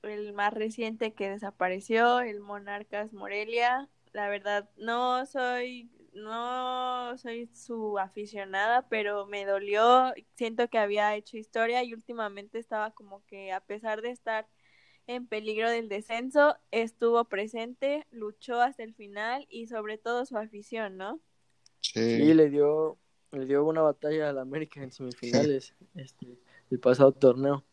el 0.02 0.32
más 0.32 0.52
reciente 0.52 1.14
que 1.14 1.30
desapareció, 1.30 2.18
el 2.18 2.40
Monarcas 2.40 3.12
Morelia. 3.12 3.88
La 4.12 4.28
verdad, 4.28 4.68
no 4.76 5.24
soy, 5.24 5.88
no 6.12 7.16
soy 7.16 7.46
su 7.54 7.96
aficionada, 8.00 8.88
pero 8.88 9.24
me 9.26 9.44
dolió. 9.46 10.12
Siento 10.34 10.66
que 10.66 10.78
había 10.78 11.14
hecho 11.14 11.36
historia 11.36 11.84
y 11.84 11.94
últimamente 11.94 12.58
estaba 12.58 12.90
como 12.90 13.24
que 13.26 13.52
a 13.52 13.60
pesar 13.60 14.02
de 14.02 14.10
estar 14.10 14.48
en 15.06 15.28
peligro 15.28 15.70
del 15.70 15.88
descenso, 15.88 16.56
estuvo 16.72 17.24
presente, 17.26 18.08
luchó 18.10 18.60
hasta 18.60 18.82
el 18.82 18.94
final 18.94 19.46
y 19.48 19.68
sobre 19.68 19.96
todo 19.96 20.26
su 20.26 20.36
afición, 20.36 20.96
¿no? 20.96 21.20
Sí, 21.80 22.16
Sí. 22.16 22.34
le 22.34 22.50
dio, 22.50 22.98
le 23.32 23.46
dio 23.46 23.64
una 23.64 23.82
batalla 23.82 24.30
al 24.30 24.38
América 24.38 24.82
en 24.82 24.92
semifinales 24.92 25.74
este, 25.94 26.38
el 26.70 26.80
pasado 26.80 27.12
torneo. 27.12 27.64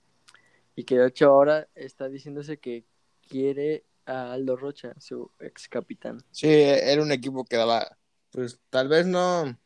Y 0.76 0.84
que 0.84 0.98
de 0.98 1.08
hecho 1.08 1.30
ahora 1.30 1.68
está 1.74 2.08
diciéndose 2.08 2.60
que 2.60 2.86
quiere 3.28 3.86
a 4.06 4.34
Aldo 4.34 4.56
Rocha, 4.56 4.94
su 5.00 5.32
ex 5.40 5.68
capitán. 5.68 6.24
Sí, 6.32 6.48
era 6.50 7.02
un 7.02 7.12
equipo 7.12 7.44
que 7.44 7.58
daba, 7.58 7.98
pues 8.32 8.60
tal 8.70 8.88
vez 8.88 9.06
no, 9.06 9.58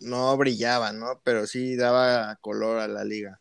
no 0.00 0.36
brillaba, 0.36 0.92
¿no? 0.92 1.20
Pero 1.24 1.46
sí 1.46 1.76
daba 1.76 2.36
color 2.36 2.78
a 2.78 2.88
la 2.88 3.04
liga. 3.04 3.40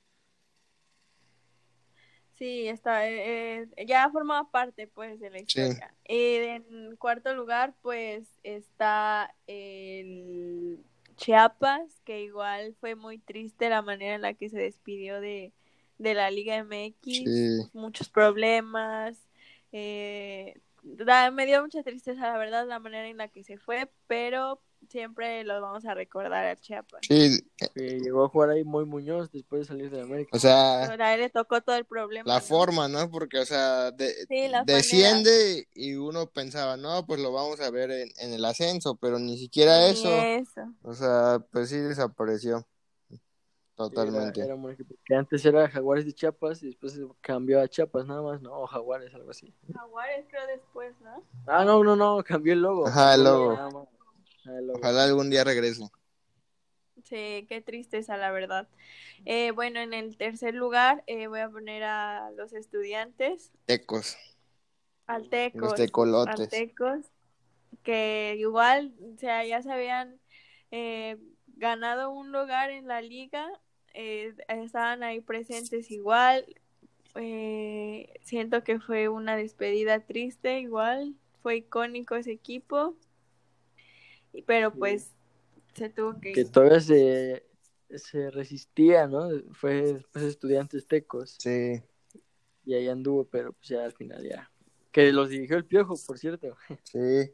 Sí, 2.39 2.69
está, 2.69 3.05
eh, 3.05 3.67
eh, 3.75 3.85
ya 3.85 4.09
formaba 4.11 4.49
parte 4.49 4.87
pues 4.87 5.19
de 5.19 5.29
la 5.29 5.39
historia. 5.39 5.93
Y 6.07 6.35
en 6.35 6.95
cuarto 6.95 7.33
lugar 7.33 7.75
pues 7.81 8.29
está 8.43 9.35
el 9.45 10.79
Chiapas, 11.19 12.01
que 12.05 12.21
igual 12.23 12.75
fue 12.79 12.95
muy 12.95 13.19
triste 13.19 13.69
la 13.69 13.81
manera 13.81 14.15
en 14.15 14.21
la 14.21 14.33
que 14.33 14.49
se 14.49 14.57
despidió 14.59 15.19
de, 15.21 15.53
de 15.97 16.13
la 16.13 16.31
Liga 16.31 16.55
MX, 16.57 17.07
Sí. 17.25 17.69
muchos 17.73 18.09
problemas, 18.09 19.29
eh, 19.71 20.59
da- 20.83 21.31
me 21.31 21.45
dio 21.45 21.61
mucha 21.61 21.83
tristeza 21.83 22.21
la 22.31 22.37
verdad 22.37 22.67
la 22.67 22.79
manera 22.79 23.07
en 23.09 23.17
la 23.17 23.27
que 23.27 23.43
se 23.43 23.57
fue, 23.57 23.91
pero 24.07 24.61
siempre 24.87 25.43
lo 25.43 25.59
vamos 25.61 25.85
a 25.85 25.93
recordar 25.93 26.45
a 26.45 26.55
Chiapas. 26.55 27.01
Sí, 27.07 27.39
Que 27.75 27.99
llegó 27.99 28.23
a 28.25 28.29
jugar 28.29 28.51
ahí 28.51 28.63
muy 28.63 28.85
Muñoz 28.85 29.31
después 29.31 29.61
de 29.61 29.65
salir 29.67 29.89
de 29.91 30.01
América. 30.01 30.29
o 30.35 30.39
sea, 30.39 30.83
A 30.83 31.13
él 31.13 31.19
le 31.21 31.29
tocó 31.29 31.61
todo 31.61 31.75
el 31.75 31.85
problema. 31.85 32.27
la 32.27 32.39
¿no? 32.39 32.45
forma, 32.45 32.87
¿no? 32.87 33.09
Porque, 33.11 33.39
o 33.39 33.45
sea, 33.45 33.91
de- 33.91 34.13
Sí, 34.27 34.51
desciende 34.65 35.67
y 35.73 35.95
uno 35.95 36.27
pensaba, 36.27 36.77
no, 36.77 37.05
pues 37.05 37.19
lo 37.19 37.31
vamos 37.31 37.59
a 37.59 37.69
ver 37.69 37.91
en, 37.91 38.09
en 38.17 38.33
el 38.33 38.45
ascenso, 38.45 38.95
pero 38.95 39.19
ni 39.19 39.37
siquiera 39.37 39.79
Ni 39.79 39.85
eso. 39.91 40.09
eso. 40.09 40.73
O 40.83 40.93
sea, 40.93 41.39
pues 41.51 41.69
sí 41.69 41.77
desapareció. 41.77 42.65
Era, 43.09 43.89
Totalmente. 43.89 44.41
era 44.41 44.55
equipo. 44.73 44.93
Que 45.05 45.15
antes 45.15 45.45
era 45.45 45.69
Jaguares 45.69 46.03
de 46.05 46.11
Chiapas 46.11 46.61
y 46.63 46.67
después 46.67 46.91
se 46.91 47.07
cambió 47.21 47.61
a 47.61 47.67
Chiapas 47.69 48.05
nada 48.05 48.21
más, 48.21 48.41
¿no? 48.41 48.51
O 48.59 48.67
Jaguares, 48.67 49.13
algo 49.13 49.31
así. 49.31 49.53
Jaguares 49.73 50.25
creo 50.29 50.45
después, 50.47 50.93
¿no? 50.99 51.23
Ah, 51.47 51.63
no, 51.63 51.81
no, 51.83 51.95
no, 51.95 52.21
cambió 52.23 52.51
el 52.51 52.61
logo. 52.61 52.87
Ajá, 52.87 53.15
el 53.15 53.23
logo. 53.23 53.89
Ojalá 54.73 55.03
algún 55.03 55.29
día 55.29 55.43
regrese. 55.43 55.89
Sí, 57.03 57.45
qué 57.47 57.61
tristeza, 57.65 58.17
la 58.17 58.31
verdad. 58.31 58.67
Eh, 59.25 59.51
bueno, 59.51 59.79
en 59.79 59.93
el 59.93 60.17
tercer 60.17 60.53
lugar 60.53 61.03
eh, 61.07 61.27
voy 61.27 61.39
a 61.39 61.49
poner 61.49 61.83
a 61.83 62.31
los 62.31 62.53
estudiantes. 62.53 63.51
Tecos. 63.65 64.17
Al 65.07 65.29
Tecos. 65.29 65.61
Los 65.61 65.75
tecolotes. 65.75 66.39
Al 66.39 66.49
Tecos, 66.49 67.05
que 67.83 68.35
igual, 68.37 68.93
o 69.15 69.17
sea, 69.17 69.45
ya 69.45 69.61
se 69.61 69.71
habían 69.71 70.19
eh, 70.71 71.17
ganado 71.55 72.11
un 72.11 72.31
lugar 72.31 72.69
en 72.69 72.87
la 72.87 73.01
liga, 73.01 73.47
eh, 73.93 74.33
estaban 74.47 75.03
ahí 75.03 75.21
presentes 75.21 75.89
igual. 75.91 76.45
Eh, 77.15 78.13
siento 78.23 78.63
que 78.63 78.79
fue 78.79 79.09
una 79.09 79.35
despedida 79.35 79.99
triste 79.99 80.59
igual, 80.59 81.15
fue 81.41 81.57
icónico 81.57 82.15
ese 82.15 82.31
equipo, 82.31 82.95
pero 84.45 84.73
pues 84.73 85.11
se 85.73 85.89
tuvo 85.89 86.19
que 86.19 86.33
Que 86.33 86.45
todavía 86.45 86.79
se, 86.79 87.45
se 87.95 88.31
resistía, 88.31 89.07
¿no? 89.07 89.29
Fue 89.53 89.93
después 89.93 90.25
estudiantes 90.25 90.87
tecos 90.87 91.35
Sí, 91.39 91.81
y 92.65 92.73
ahí 92.73 92.87
anduvo, 92.87 93.25
pero 93.25 93.53
pues 93.53 93.69
ya 93.69 93.83
al 93.83 93.93
final 93.93 94.27
ya. 94.27 94.51
Que 94.91 95.11
los 95.11 95.29
dirigió 95.29 95.57
el 95.57 95.65
Piojo, 95.65 95.95
por 96.05 96.17
cierto. 96.17 96.55
sí. 96.83 97.31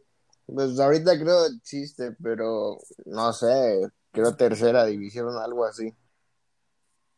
Pues 0.48 0.80
ahorita 0.80 1.18
creo 1.20 1.48
existe, 1.48 2.12
pero 2.22 2.78
no 3.06 3.34
sé, 3.34 3.90
creo 4.12 4.36
tercera 4.36 4.86
división, 4.86 5.30
algo 5.38 5.66
así. 5.66 5.92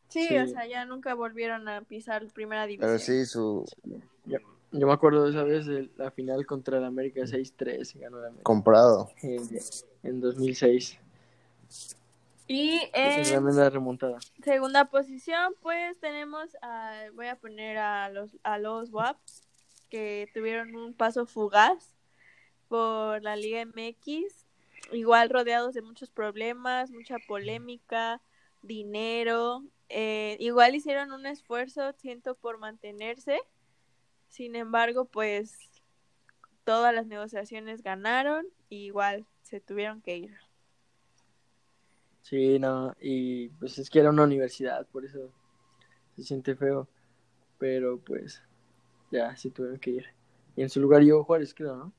Sí, 0.08 0.26
Sí. 0.26 0.38
o 0.38 0.46
sea, 0.46 0.66
ya 0.66 0.86
nunca 0.86 1.12
volvieron 1.12 1.68
a 1.68 1.82
pisar 1.82 2.26
primera 2.32 2.66
división. 2.66 2.88
Pero 2.88 2.98
sí, 2.98 3.26
su 3.26 3.66
Yo 4.70 4.86
me 4.86 4.92
acuerdo 4.92 5.24
de 5.24 5.30
esa 5.30 5.44
vez 5.44 5.66
de 5.66 5.90
la 5.96 6.10
final 6.10 6.44
contra 6.46 6.78
el 6.78 6.84
América 6.84 7.22
6-3, 7.22 7.98
ganó 7.98 8.18
el 8.18 8.24
América 8.26 8.42
comprado. 8.44 9.10
en, 9.22 9.40
en 10.02 10.20
2006. 10.20 10.98
Y 12.46 12.80
Esa 12.94 13.16
en 13.18 13.22
tremenda 13.24 13.68
remontada. 13.70 14.18
segunda 14.42 14.86
posición, 14.86 15.54
pues 15.60 15.98
tenemos 16.00 16.56
a, 16.62 17.04
voy 17.14 17.26
a 17.26 17.36
poner 17.36 17.76
a 17.76 18.08
los 18.08 18.38
a 18.42 18.58
los 18.58 18.90
WAP 18.90 19.18
que 19.90 20.28
tuvieron 20.32 20.74
un 20.74 20.94
paso 20.94 21.26
fugaz 21.26 21.94
por 22.68 23.22
la 23.22 23.36
Liga 23.36 23.64
MX, 23.64 24.46
igual 24.92 25.30
rodeados 25.30 25.74
de 25.74 25.82
muchos 25.82 26.10
problemas, 26.10 26.90
mucha 26.90 27.16
polémica, 27.26 28.20
dinero, 28.62 29.62
eh, 29.88 30.36
igual 30.40 30.74
hicieron 30.74 31.12
un 31.12 31.26
esfuerzo, 31.26 31.92
siento, 31.92 32.34
por 32.34 32.58
mantenerse, 32.58 33.40
sin 34.28 34.56
embargo, 34.56 35.04
pues 35.06 35.58
todas 36.64 36.94
las 36.94 37.06
negociaciones 37.06 37.82
ganaron, 37.82 38.46
y 38.68 38.84
igual 38.86 39.26
se 39.42 39.60
tuvieron 39.60 40.02
que 40.02 40.18
ir. 40.18 40.36
Sí, 42.22 42.58
no, 42.58 42.94
y 43.00 43.48
pues 43.48 43.78
es 43.78 43.88
que 43.88 44.00
era 44.00 44.10
una 44.10 44.24
universidad, 44.24 44.86
por 44.88 45.04
eso 45.04 45.32
se 46.14 46.22
siente 46.22 46.54
feo. 46.54 46.86
Pero 47.58 47.98
pues 47.98 48.42
ya, 49.10 49.34
sí 49.36 49.50
tuvieron 49.50 49.80
que 49.80 49.90
ir. 49.90 50.06
Y 50.54 50.62
en 50.62 50.68
su 50.68 50.80
lugar 50.80 51.02
llegó 51.02 51.24
Juárez, 51.24 51.54
creo, 51.54 51.76
¿no? 51.76 51.92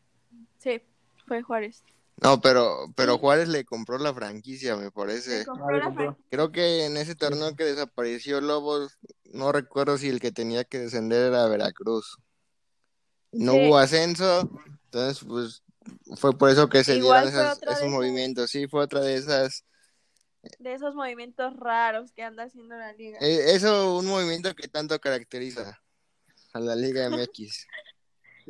Sí, 0.58 0.82
fue 1.26 1.42
Juárez. 1.42 1.84
No, 2.22 2.42
pero, 2.42 2.92
pero 2.96 3.18
Juárez 3.18 3.48
le 3.48 3.64
compró 3.66 3.98
la 3.98 4.14
franquicia, 4.14 4.76
me 4.76 4.92
parece. 4.92 5.46
Ah, 5.48 5.54
franquicia. 5.68 6.18
Creo 6.30 6.52
que 6.52 6.86
en 6.86 6.98
ese 6.98 7.16
torneo 7.16 7.56
que 7.56 7.64
desapareció 7.64 8.42
Lobos, 8.42 8.98
no 9.26 9.52
recuerdo 9.52 9.98
si 9.98 10.10
el 10.10 10.20
que 10.20 10.32
tenía 10.32 10.64
que 10.64 10.80
descender 10.80 11.28
era 11.32 11.48
Veracruz. 11.48 12.18
No 13.32 13.54
Sí. 13.54 13.68
hubo 13.68 13.78
ascenso, 13.78 14.50
entonces 14.86 15.24
pues 15.26 15.64
fue 16.18 16.38
por 16.38 16.50
eso 16.50 16.68
que 16.68 16.84
se 16.84 16.96
Igual 16.98 17.30
dieron 17.30 17.42
esas- 17.48 17.60
de 17.62 17.72
esos 17.72 17.90
movimientos. 17.90 18.50
Sí, 18.50 18.68
fue 18.68 18.84
otra 18.84 19.02
de 19.02 19.16
esas. 19.16 19.64
de 20.58 20.74
esos 20.74 20.96
movimientos 20.96 21.54
raros 21.58 22.12
que 22.14 22.24
anda 22.24 22.44
haciendo 22.44 22.76
la 22.78 22.94
liga. 22.94 23.18
eh, 23.22 23.56
eso, 23.56 23.98
un 23.98 24.06
movimiento 24.08 24.56
que 24.56 24.68
tanto 24.70 24.98
caracteriza 25.00 25.82
a 26.54 26.60
la 26.62 26.76
Liga 26.76 27.06
MX. 27.06 27.68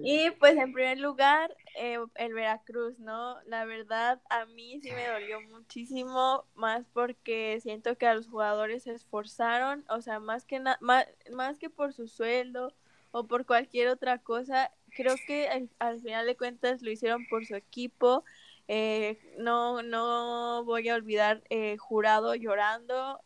Y 0.01 0.31
pues 0.31 0.55
en 0.57 0.71
primer 0.71 0.97
lugar, 0.99 1.55
eh, 1.75 1.97
el 2.15 2.33
Veracruz, 2.33 2.97
¿no? 2.99 3.37
La 3.45 3.65
verdad, 3.65 4.21
a 4.29 4.45
mí 4.45 4.79
sí 4.81 4.89
me 4.91 5.05
dolió 5.07 5.41
muchísimo, 5.41 6.45
más 6.55 6.85
porque 6.93 7.59
siento 7.61 7.97
que 7.97 8.07
a 8.07 8.13
los 8.15 8.27
jugadores 8.27 8.83
se 8.83 8.93
esforzaron, 8.93 9.85
o 9.89 10.01
sea, 10.01 10.19
más 10.19 10.45
que, 10.45 10.59
na- 10.59 10.77
más, 10.81 11.05
más 11.33 11.57
que 11.59 11.69
por 11.69 11.93
su 11.93 12.07
sueldo 12.07 12.73
o 13.11 13.25
por 13.27 13.45
cualquier 13.45 13.89
otra 13.89 14.19
cosa, 14.19 14.71
creo 14.95 15.15
que 15.27 15.47
al, 15.49 15.69
al 15.79 15.99
final 16.01 16.25
de 16.27 16.37
cuentas 16.37 16.81
lo 16.81 16.91
hicieron 16.91 17.25
por 17.27 17.45
su 17.45 17.55
equipo. 17.55 18.23
Eh, 18.67 19.19
no, 19.39 19.81
no 19.83 20.63
voy 20.63 20.87
a 20.89 20.95
olvidar 20.95 21.43
eh, 21.49 21.77
Jurado 21.77 22.35
llorando 22.35 23.19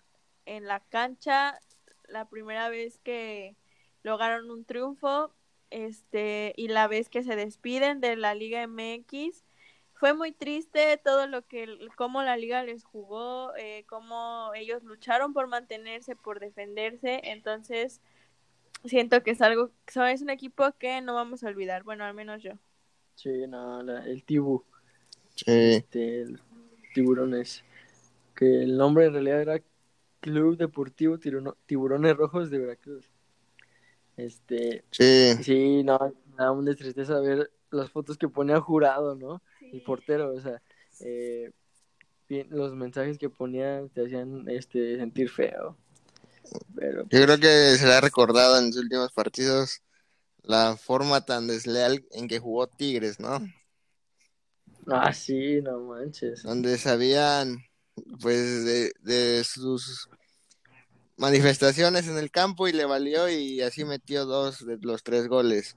en 0.45 0.65
la 0.67 0.79
cancha 0.79 1.59
la 2.07 2.29
primera 2.29 2.69
vez 2.69 2.97
que 2.99 3.55
lograron 4.03 4.49
un 4.51 4.65
triunfo 4.65 5.33
este 5.73 6.53
y 6.57 6.67
la 6.67 6.87
vez 6.87 7.09
que 7.09 7.23
se 7.23 7.35
despiden 7.35 7.99
de 8.01 8.15
la 8.15 8.35
Liga 8.35 8.61
MX 8.63 9.43
fue 9.93 10.13
muy 10.13 10.31
triste 10.31 10.99
todo 11.03 11.27
lo 11.27 11.45
que 11.47 11.77
cómo 11.95 12.23
la 12.23 12.35
liga 12.37 12.63
les 12.63 12.83
jugó 12.83 13.55
eh, 13.55 13.85
cómo 13.87 14.51
ellos 14.55 14.83
lucharon 14.83 15.33
por 15.33 15.47
mantenerse 15.47 16.15
por 16.15 16.39
defenderse 16.39 17.21
entonces 17.23 18.01
siento 18.85 19.23
que 19.23 19.31
es 19.31 19.41
algo 19.41 19.71
es 20.11 20.21
un 20.21 20.29
equipo 20.29 20.71
que 20.77 21.01
no 21.01 21.13
vamos 21.15 21.43
a 21.43 21.47
olvidar 21.47 21.83
bueno 21.83 22.03
al 22.03 22.13
menos 22.13 22.43
yo 22.43 22.53
Sí, 23.15 23.45
no, 23.47 23.83
la- 23.83 24.03
el 24.05 24.23
Tibu, 24.23 24.63
Sí, 25.35 25.43
este, 25.47 26.21
el 26.21 26.39
Tiburones. 26.95 27.63
Que 28.35 28.63
el 28.63 28.75
nombre 28.75 29.05
en 29.05 29.13
realidad 29.13 29.41
era 29.41 29.61
Club 30.19 30.57
Deportivo 30.57 31.19
Tiruno- 31.19 31.55
Tiburones 31.67 32.17
Rojos 32.17 32.49
de 32.49 32.57
Veracruz. 32.57 33.12
Este, 34.17 34.83
sí, 34.91 35.33
sí, 35.43 35.83
no, 35.83 35.97
me 36.27 36.35
da 36.37 36.51
una 36.51 36.75
tristeza 36.75 37.19
ver 37.19 37.51
las 37.71 37.89
fotos 37.89 38.17
que 38.17 38.29
ponía 38.29 38.59
jurado, 38.59 39.15
¿no? 39.15 39.41
el 39.71 39.81
portero, 39.81 40.33
o 40.33 40.39
sea, 40.39 40.61
eh, 40.99 41.51
bien, 42.29 42.47
los 42.51 42.73
mensajes 42.75 43.17
que 43.17 43.29
ponían 43.29 43.89
te 43.89 44.05
hacían 44.05 44.47
este 44.49 44.97
sentir 44.97 45.29
feo. 45.29 45.77
Pero 46.75 47.03
yo 47.09 47.23
creo 47.23 47.39
que 47.39 47.75
se 47.77 47.87
le 47.87 47.93
ha 47.93 48.01
recordado 48.01 48.59
en 48.59 48.71
sus 48.71 48.83
últimos 48.83 49.11
partidos 49.11 49.81
la 50.43 50.77
forma 50.77 51.25
tan 51.25 51.47
desleal 51.47 52.05
en 52.11 52.27
que 52.27 52.39
jugó 52.39 52.67
Tigres, 52.67 53.19
¿no? 53.19 53.39
ah, 54.87 55.13
sí, 55.13 55.61
no 55.61 55.79
manches. 55.79 56.43
donde 56.43 56.77
sabían 56.77 57.63
pues 58.21 58.65
de, 58.65 58.91
de 58.99 59.43
sus 59.43 60.09
manifestaciones 61.17 62.07
en 62.07 62.17
el 62.17 62.31
campo 62.31 62.67
y 62.67 62.73
le 62.73 62.85
valió 62.85 63.29
y 63.29 63.61
así 63.61 63.85
metió 63.85 64.25
dos 64.25 64.65
de 64.65 64.77
los 64.81 65.03
tres 65.03 65.27
goles. 65.27 65.75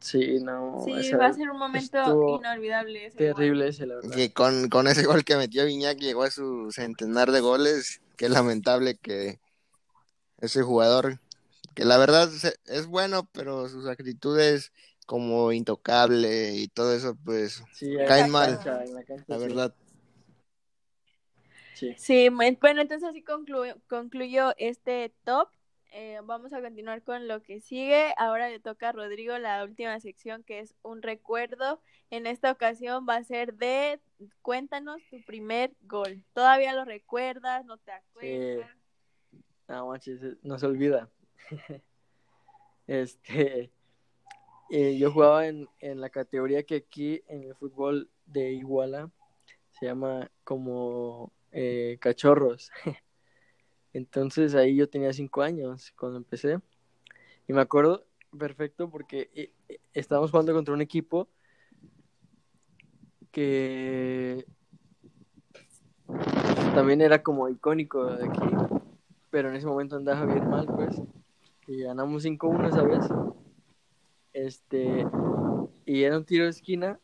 Sí, 0.00 0.38
no, 0.40 0.82
sí 0.84 0.92
esa- 0.92 1.16
va 1.16 1.26
a 1.26 1.32
ser 1.32 1.50
un 1.50 1.58
momento 1.58 2.38
inolvidable 2.38 3.06
ese 3.06 3.18
terrible 3.18 3.68
ese, 3.68 3.86
la 3.86 3.96
verdad. 3.96 4.10
Que 4.14 4.32
con, 4.32 4.68
con 4.68 4.86
ese 4.86 5.04
gol 5.04 5.24
que 5.24 5.36
metió 5.36 5.64
Viñac 5.64 5.98
llegó 5.98 6.22
a 6.22 6.30
su 6.30 6.70
centenar 6.70 7.32
de 7.32 7.40
goles. 7.40 8.00
Qué 8.16 8.28
lamentable 8.28 8.96
que 8.96 9.40
ese 10.40 10.62
jugador, 10.62 11.18
que 11.74 11.84
la 11.84 11.98
verdad 11.98 12.30
es 12.66 12.86
bueno, 12.86 13.28
pero 13.32 13.68
sus 13.68 13.86
actitudes 13.88 14.72
como 15.06 15.52
intocable 15.52 16.54
y 16.54 16.68
todo 16.68 16.94
eso, 16.94 17.16
pues 17.24 17.62
Sí, 17.72 17.94
caen 18.06 18.26
la 18.26 18.32
mal, 18.32 18.58
cancha, 18.58 18.84
la 18.84 19.04
cancha, 19.04 19.24
la 19.28 19.38
sí. 19.38 19.42
verdad. 19.42 19.74
Sí. 19.78 19.85
Sí, 21.96 22.28
bueno, 22.30 22.80
entonces 22.80 23.04
así 23.08 23.22
concluyo, 23.22 23.74
concluyo 23.88 24.54
este 24.56 25.12
top. 25.24 25.48
Eh, 25.92 26.20
vamos 26.24 26.52
a 26.52 26.60
continuar 26.60 27.02
con 27.02 27.28
lo 27.28 27.42
que 27.42 27.60
sigue. 27.60 28.12
Ahora 28.16 28.48
le 28.48 28.60
toca 28.60 28.90
a 28.90 28.92
Rodrigo 28.92 29.38
la 29.38 29.64
última 29.64 29.98
sección 30.00 30.42
que 30.42 30.60
es 30.60 30.74
un 30.82 31.02
recuerdo. 31.02 31.80
En 32.10 32.26
esta 32.26 32.50
ocasión 32.50 33.06
va 33.08 33.16
a 33.16 33.24
ser 33.24 33.54
de 33.54 34.00
cuéntanos 34.42 35.00
tu 35.10 35.22
primer 35.24 35.74
gol. 35.82 36.22
¿Todavía 36.34 36.74
lo 36.74 36.84
recuerdas? 36.84 37.64
¿No 37.64 37.78
te 37.78 37.92
acuerdas? 37.92 38.70
No 39.68 39.88
manches, 39.88 40.20
no 40.42 40.58
se 40.58 40.66
olvida. 40.66 41.10
este, 42.86 43.70
eh, 44.70 44.98
yo 44.98 45.12
jugaba 45.12 45.46
en, 45.46 45.68
en 45.80 46.00
la 46.00 46.10
categoría 46.10 46.62
que 46.62 46.76
aquí 46.76 47.22
en 47.26 47.44
el 47.44 47.54
fútbol 47.54 48.10
de 48.26 48.52
Iguala 48.52 49.10
se 49.78 49.86
llama 49.86 50.30
como 50.44 51.32
eh, 51.58 51.96
cachorros. 52.00 52.70
Entonces 53.94 54.54
ahí 54.54 54.76
yo 54.76 54.90
tenía 54.90 55.14
cinco 55.14 55.40
años 55.40 55.90
cuando 55.98 56.18
empecé. 56.18 56.60
Y 57.48 57.54
me 57.54 57.62
acuerdo 57.62 58.04
perfecto 58.38 58.90
porque 58.90 59.30
eh, 59.34 59.52
eh, 59.70 59.78
estábamos 59.94 60.30
jugando 60.30 60.52
contra 60.52 60.74
un 60.74 60.82
equipo 60.82 61.28
que 63.32 64.44
también 66.74 67.00
era 67.00 67.22
como 67.22 67.48
icónico 67.48 68.04
de 68.04 68.26
aquí, 68.26 68.40
pero 69.30 69.48
en 69.48 69.56
ese 69.56 69.66
momento 69.66 69.96
andaba 69.96 70.26
bien 70.26 70.50
mal, 70.50 70.66
pues. 70.66 71.00
Y 71.66 71.84
ganamos 71.84 72.22
5-1 72.22 72.68
esa 72.68 72.82
vez. 72.82 73.04
Este, 74.34 75.06
y 75.86 76.02
era 76.02 76.18
un 76.18 76.24
tiro 76.26 76.44
de 76.44 76.50
esquina 76.50 77.00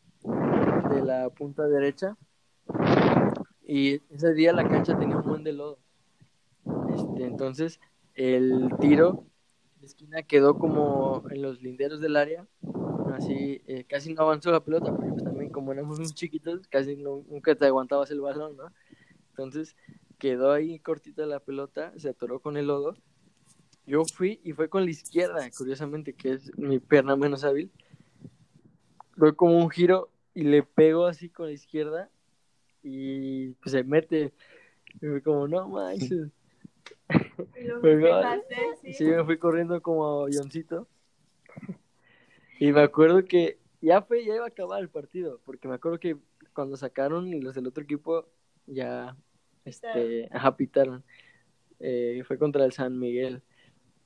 de 0.91 1.01
la 1.01 1.29
punta 1.31 1.67
derecha. 1.67 2.15
Y 3.73 4.03
ese 4.11 4.35
día 4.35 4.53
la 4.53 4.69
cancha 4.69 4.95
tenía 4.99 5.17
un 5.17 5.23
buen 5.23 5.43
de 5.43 5.51
lodo. 5.51 5.79
Este, 6.93 7.25
entonces, 7.25 7.79
el 8.13 8.69
tiro 8.79 9.25
de 9.79 9.87
esquina 9.87 10.21
quedó 10.21 10.59
como 10.59 11.23
en 11.31 11.41
los 11.41 11.59
linderos 11.63 11.99
del 11.99 12.15
área. 12.17 12.45
Así, 13.15 13.63
eh, 13.65 13.83
casi 13.85 14.13
no 14.13 14.21
avanzó 14.21 14.51
la 14.51 14.63
pelota, 14.63 14.95
porque 14.95 15.09
pues, 15.09 15.23
también 15.23 15.49
como 15.49 15.71
éramos 15.71 15.97
muy 15.97 16.07
chiquitos, 16.09 16.67
casi 16.67 16.97
no- 16.97 17.25
nunca 17.27 17.55
te 17.55 17.65
aguantabas 17.65 18.11
el 18.11 18.21
balón, 18.21 18.57
¿no? 18.57 18.71
Entonces, 19.29 19.75
quedó 20.19 20.51
ahí 20.51 20.77
cortita 20.77 21.25
la 21.25 21.39
pelota, 21.39 21.93
se 21.97 22.09
atoró 22.09 22.41
con 22.41 22.57
el 22.57 22.67
lodo. 22.67 22.95
Yo 23.87 24.03
fui 24.05 24.39
y 24.43 24.51
fue 24.51 24.69
con 24.69 24.85
la 24.85 24.91
izquierda, 24.91 25.49
curiosamente, 25.57 26.13
que 26.13 26.33
es 26.33 26.55
mi 26.59 26.77
pierna 26.77 27.15
menos 27.15 27.43
hábil. 27.43 27.71
Doy 29.15 29.33
como 29.33 29.57
un 29.57 29.71
giro 29.71 30.11
y 30.35 30.43
le 30.43 30.61
pego 30.61 31.07
así 31.07 31.31
con 31.31 31.47
la 31.47 31.53
izquierda 31.53 32.11
y 32.83 33.49
pues, 33.53 33.71
se 33.71 33.83
mete. 33.83 34.33
Y 34.95 35.07
fue 35.07 35.21
como, 35.21 35.47
no 35.47 35.67
manches. 35.67 36.29
Y 37.09 37.69
Pues, 37.79 38.01
festejaste, 38.01 38.55
sí. 38.81 38.93
Sí, 38.93 39.05
me 39.05 39.23
fui 39.23 39.37
corriendo 39.37 39.81
como 39.81 40.23
avioncito. 40.23 40.87
Y 42.59 42.71
me 42.71 42.81
acuerdo 42.81 43.23
que 43.25 43.59
ya 43.81 44.01
fue, 44.01 44.25
ya 44.25 44.35
iba 44.35 44.45
a 44.45 44.49
acabar 44.49 44.81
el 44.81 44.89
partido, 44.89 45.39
porque 45.45 45.67
me 45.67 45.75
acuerdo 45.75 45.99
que 45.99 46.17
cuando 46.53 46.77
sacaron 46.77 47.27
y 47.27 47.41
los 47.41 47.55
del 47.55 47.67
otro 47.67 47.83
equipo 47.83 48.27
ya 48.65 49.15
este, 49.65 50.29
ajá, 50.31 50.55
pitaron. 50.55 51.03
Eh, 51.79 52.23
fue 52.25 52.37
contra 52.37 52.65
el 52.65 52.71
San 52.71 52.97
Miguel. 52.99 53.41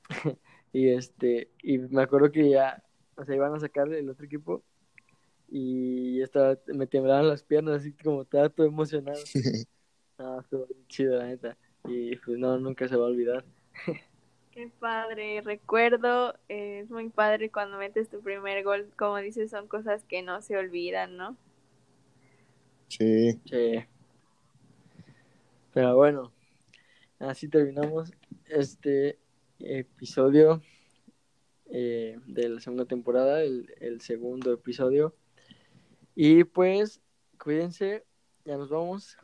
y 0.72 0.88
este, 0.88 1.50
y 1.62 1.78
me 1.78 2.02
acuerdo 2.02 2.30
que 2.30 2.48
ya, 2.48 2.82
o 3.16 3.24
sea, 3.24 3.34
iban 3.34 3.54
a 3.54 3.60
sacar 3.60 3.92
el 3.92 4.08
otro 4.08 4.26
equipo 4.26 4.62
y 5.48 5.97
estaba, 6.22 6.58
me 6.66 6.86
temblaban 6.86 7.28
las 7.28 7.42
piernas 7.42 7.80
así 7.80 7.92
como 7.92 8.22
estaba 8.22 8.48
todo 8.48 8.66
emocionado. 8.66 9.18
Ah, 10.20 10.38
estuvo 10.40 10.66
chido, 10.88 11.16
la 11.16 11.26
neta. 11.26 11.56
Y 11.84 12.16
pues 12.16 12.36
no, 12.38 12.58
nunca 12.58 12.88
se 12.88 12.96
va 12.96 13.04
a 13.04 13.08
olvidar. 13.08 13.44
Qué 14.50 14.68
padre, 14.80 15.40
recuerdo, 15.42 16.34
eh, 16.48 16.80
es 16.80 16.90
muy 16.90 17.08
padre 17.10 17.52
cuando 17.52 17.78
metes 17.78 18.08
tu 18.08 18.20
primer 18.20 18.64
gol, 18.64 18.90
como 18.96 19.16
dices, 19.18 19.52
son 19.52 19.68
cosas 19.68 20.02
que 20.04 20.22
no 20.22 20.42
se 20.42 20.56
olvidan, 20.56 21.16
¿no? 21.16 21.36
Sí. 22.88 23.40
Sí. 23.44 23.84
Pero 25.72 25.94
bueno, 25.94 26.32
así 27.20 27.46
terminamos 27.46 28.10
este 28.46 29.20
episodio 29.60 30.60
eh, 31.70 32.18
de 32.26 32.48
la 32.48 32.60
segunda 32.60 32.86
temporada, 32.86 33.42
el, 33.42 33.72
el 33.78 34.00
segundo 34.00 34.52
episodio. 34.52 35.14
Y 36.20 36.42
pues, 36.42 37.00
cuídense, 37.40 38.04
ya 38.44 38.56
nos 38.56 38.70
vamos. 38.70 39.16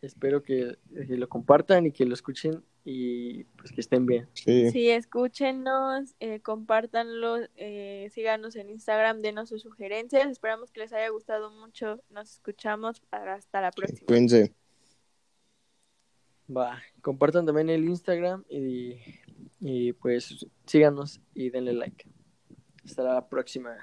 Espero 0.00 0.40
que, 0.40 0.78
que 0.94 1.16
lo 1.16 1.28
compartan 1.28 1.86
y 1.86 1.90
que 1.90 2.04
lo 2.04 2.14
escuchen 2.14 2.62
y 2.84 3.42
pues 3.56 3.72
que 3.72 3.80
estén 3.80 4.06
bien. 4.06 4.28
Sí. 4.34 4.70
Sí, 4.70 4.88
escúchenos, 4.88 6.14
eh, 6.20 6.38
compártanlo, 6.38 7.38
eh, 7.56 8.08
síganos 8.12 8.54
en 8.54 8.70
Instagram, 8.70 9.20
denos 9.20 9.48
sus 9.48 9.62
sugerencias, 9.62 10.30
esperamos 10.30 10.70
que 10.70 10.78
les 10.78 10.92
haya 10.92 11.08
gustado 11.08 11.50
mucho, 11.50 12.00
nos 12.08 12.34
escuchamos, 12.34 13.02
hasta 13.10 13.60
la 13.60 13.72
próxima. 13.72 14.06
Cuídense. 14.06 14.54
Va, 16.48 16.80
compartan 17.02 17.46
también 17.46 17.68
el 17.68 17.84
Instagram 17.84 18.44
y, 18.48 18.94
y 19.58 19.92
pues 19.94 20.46
síganos 20.66 21.20
y 21.34 21.50
denle 21.50 21.72
like. 21.72 22.08
Hasta 22.84 23.02
la 23.02 23.28
próxima. 23.28 23.76